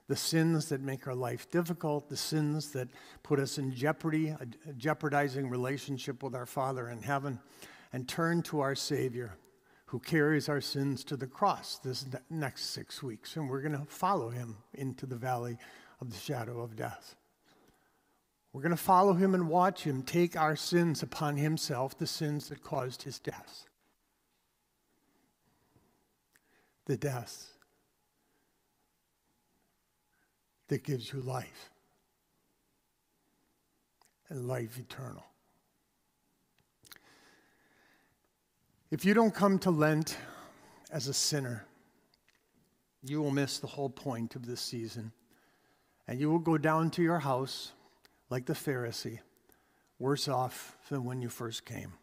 the 0.08 0.16
sins 0.16 0.68
that 0.70 0.80
make 0.80 1.06
our 1.06 1.14
life 1.14 1.48
difficult, 1.48 2.08
the 2.08 2.16
sins 2.16 2.72
that 2.72 2.88
put 3.22 3.38
us 3.38 3.56
in 3.56 3.72
jeopardy, 3.72 4.30
a 4.30 4.72
jeopardizing 4.76 5.48
relationship 5.48 6.24
with 6.24 6.34
our 6.34 6.44
Father 6.44 6.90
in 6.90 7.02
heaven 7.02 7.38
and 7.92 8.08
turn 8.08 8.42
to 8.42 8.60
our 8.60 8.74
Savior 8.74 9.36
who 9.86 9.98
carries 9.98 10.48
our 10.48 10.62
sins 10.62 11.04
to 11.04 11.18
the 11.18 11.26
cross 11.26 11.78
this 11.84 12.06
next 12.30 12.70
six 12.70 13.02
weeks. 13.02 13.36
And 13.36 13.50
we're 13.50 13.60
going 13.60 13.78
to 13.78 13.84
follow 13.84 14.30
him 14.30 14.56
into 14.72 15.04
the 15.04 15.16
valley 15.16 15.58
of 16.00 16.10
the 16.10 16.18
shadow 16.18 16.62
of 16.62 16.76
death. 16.76 17.14
We're 18.54 18.62
going 18.62 18.70
to 18.70 18.82
follow 18.82 19.12
him 19.12 19.34
and 19.34 19.48
watch 19.48 19.84
him 19.84 20.02
take 20.02 20.34
our 20.34 20.56
sins 20.56 21.02
upon 21.02 21.36
himself, 21.36 21.98
the 21.98 22.06
sins 22.06 22.48
that 22.48 22.62
caused 22.62 23.02
his 23.02 23.18
death. 23.18 23.66
The 26.86 26.96
death 26.96 27.50
that 30.68 30.84
gives 30.84 31.12
you 31.12 31.20
life 31.20 31.68
and 34.30 34.48
life 34.48 34.78
eternal. 34.78 35.24
If 38.92 39.06
you 39.06 39.14
don't 39.14 39.34
come 39.34 39.58
to 39.60 39.70
Lent 39.70 40.18
as 40.90 41.08
a 41.08 41.14
sinner, 41.14 41.64
you 43.02 43.22
will 43.22 43.30
miss 43.30 43.58
the 43.58 43.66
whole 43.66 43.88
point 43.88 44.36
of 44.36 44.44
this 44.44 44.60
season. 44.60 45.12
And 46.06 46.20
you 46.20 46.30
will 46.30 46.38
go 46.38 46.58
down 46.58 46.90
to 46.90 47.02
your 47.02 47.20
house 47.20 47.72
like 48.28 48.44
the 48.44 48.52
Pharisee, 48.52 49.20
worse 49.98 50.28
off 50.28 50.76
than 50.90 51.06
when 51.06 51.22
you 51.22 51.30
first 51.30 51.64
came. 51.64 51.94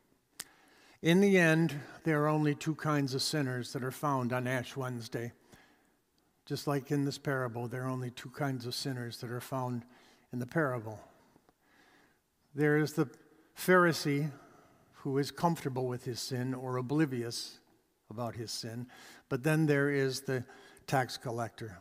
In 1.04 1.22
the 1.22 1.38
end, 1.38 1.80
there 2.06 2.24
are 2.24 2.28
only 2.28 2.56
two 2.56 2.74
kinds 2.74 3.14
of 3.14 3.22
sinners 3.22 3.72
that 3.74 3.84
are 3.84 3.92
found 3.92 4.34
on 4.34 4.48
Ash 4.48 4.76
Wednesday. 4.76 5.32
Just 6.48 6.66
like 6.66 6.90
in 6.90 7.06
this 7.06 7.20
parable, 7.20 7.68
there 7.68 7.84
are 7.84 7.90
only 7.90 8.10
two 8.10 8.32
kinds 8.32 8.66
of 8.66 8.74
sinners 8.74 9.18
that 9.18 9.30
are 9.30 9.40
found 9.40 9.86
in 10.34 10.40
the 10.40 10.48
parable. 10.48 11.00
There 12.56 12.78
is 12.78 12.94
the 12.94 13.08
Pharisee 13.56 14.32
who 15.04 15.18
is 15.18 15.32
comfortable 15.32 15.88
with 15.88 16.04
his 16.04 16.20
sin 16.20 16.54
or 16.54 16.76
oblivious 16.78 17.60
about 18.10 18.36
his 18.36 18.52
sin. 18.52 18.86
But 19.30 19.44
then 19.44 19.66
there 19.66 19.90
is 19.90 20.22
the 20.22 20.44
tax 20.88 21.18
collector 21.18 21.80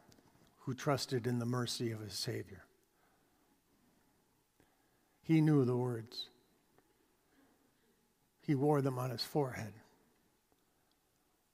who 0.61 0.74
trusted 0.74 1.26
in 1.26 1.38
the 1.38 1.46
mercy 1.46 1.90
of 1.90 2.00
his 2.00 2.12
Savior. 2.12 2.64
He 5.22 5.40
knew 5.40 5.64
the 5.64 5.76
words, 5.76 6.28
he 8.40 8.54
wore 8.54 8.81
them 8.81 8.98
on 8.98 9.11
his 9.11 9.24
forehead. 9.24 9.74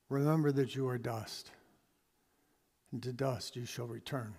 Remember 0.09 0.53
that 0.53 0.77
you 0.77 0.87
are 0.87 0.98
dust, 0.98 1.50
and 2.92 3.03
to 3.03 3.12
dust 3.12 3.57
you 3.57 3.64
shall 3.64 3.87
return. 3.87 4.35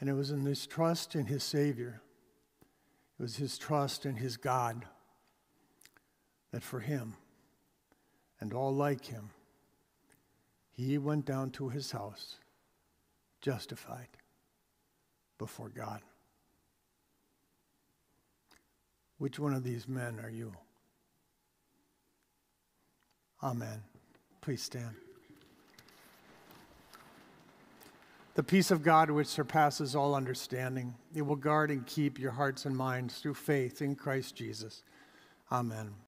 And 0.00 0.08
it 0.08 0.14
was 0.14 0.30
in 0.30 0.42
this 0.42 0.66
trust 0.66 1.14
in 1.14 1.26
his 1.26 1.44
Savior, 1.44 2.00
it 3.20 3.22
was 3.22 3.36
his 3.36 3.58
trust 3.58 4.04
in 4.04 4.16
his 4.16 4.36
God 4.36 4.86
that 6.52 6.62
for 6.62 6.80
him 6.80 7.16
and 8.40 8.52
all 8.52 8.74
like 8.74 9.06
him, 9.06 9.30
he 10.72 10.96
went 10.98 11.24
down 11.24 11.50
to 11.50 11.68
his 11.68 11.90
house 11.90 12.36
justified 13.40 14.08
before 15.38 15.68
God. 15.68 16.00
Which 19.18 19.38
one 19.38 19.54
of 19.54 19.64
these 19.64 19.86
men 19.86 20.18
are 20.22 20.30
you? 20.30 20.52
Amen. 23.42 23.82
Please 24.40 24.62
stand. 24.62 24.94
The 28.34 28.42
peace 28.42 28.70
of 28.70 28.82
God, 28.82 29.10
which 29.10 29.26
surpasses 29.26 29.94
all 29.94 30.14
understanding, 30.14 30.94
it 31.14 31.22
will 31.22 31.36
guard 31.36 31.70
and 31.70 31.86
keep 31.86 32.18
your 32.18 32.30
hearts 32.30 32.64
and 32.64 32.74
minds 32.74 33.18
through 33.18 33.34
faith 33.34 33.82
in 33.82 33.94
Christ 33.94 34.34
Jesus. 34.34 34.82
Amen. 35.50 35.92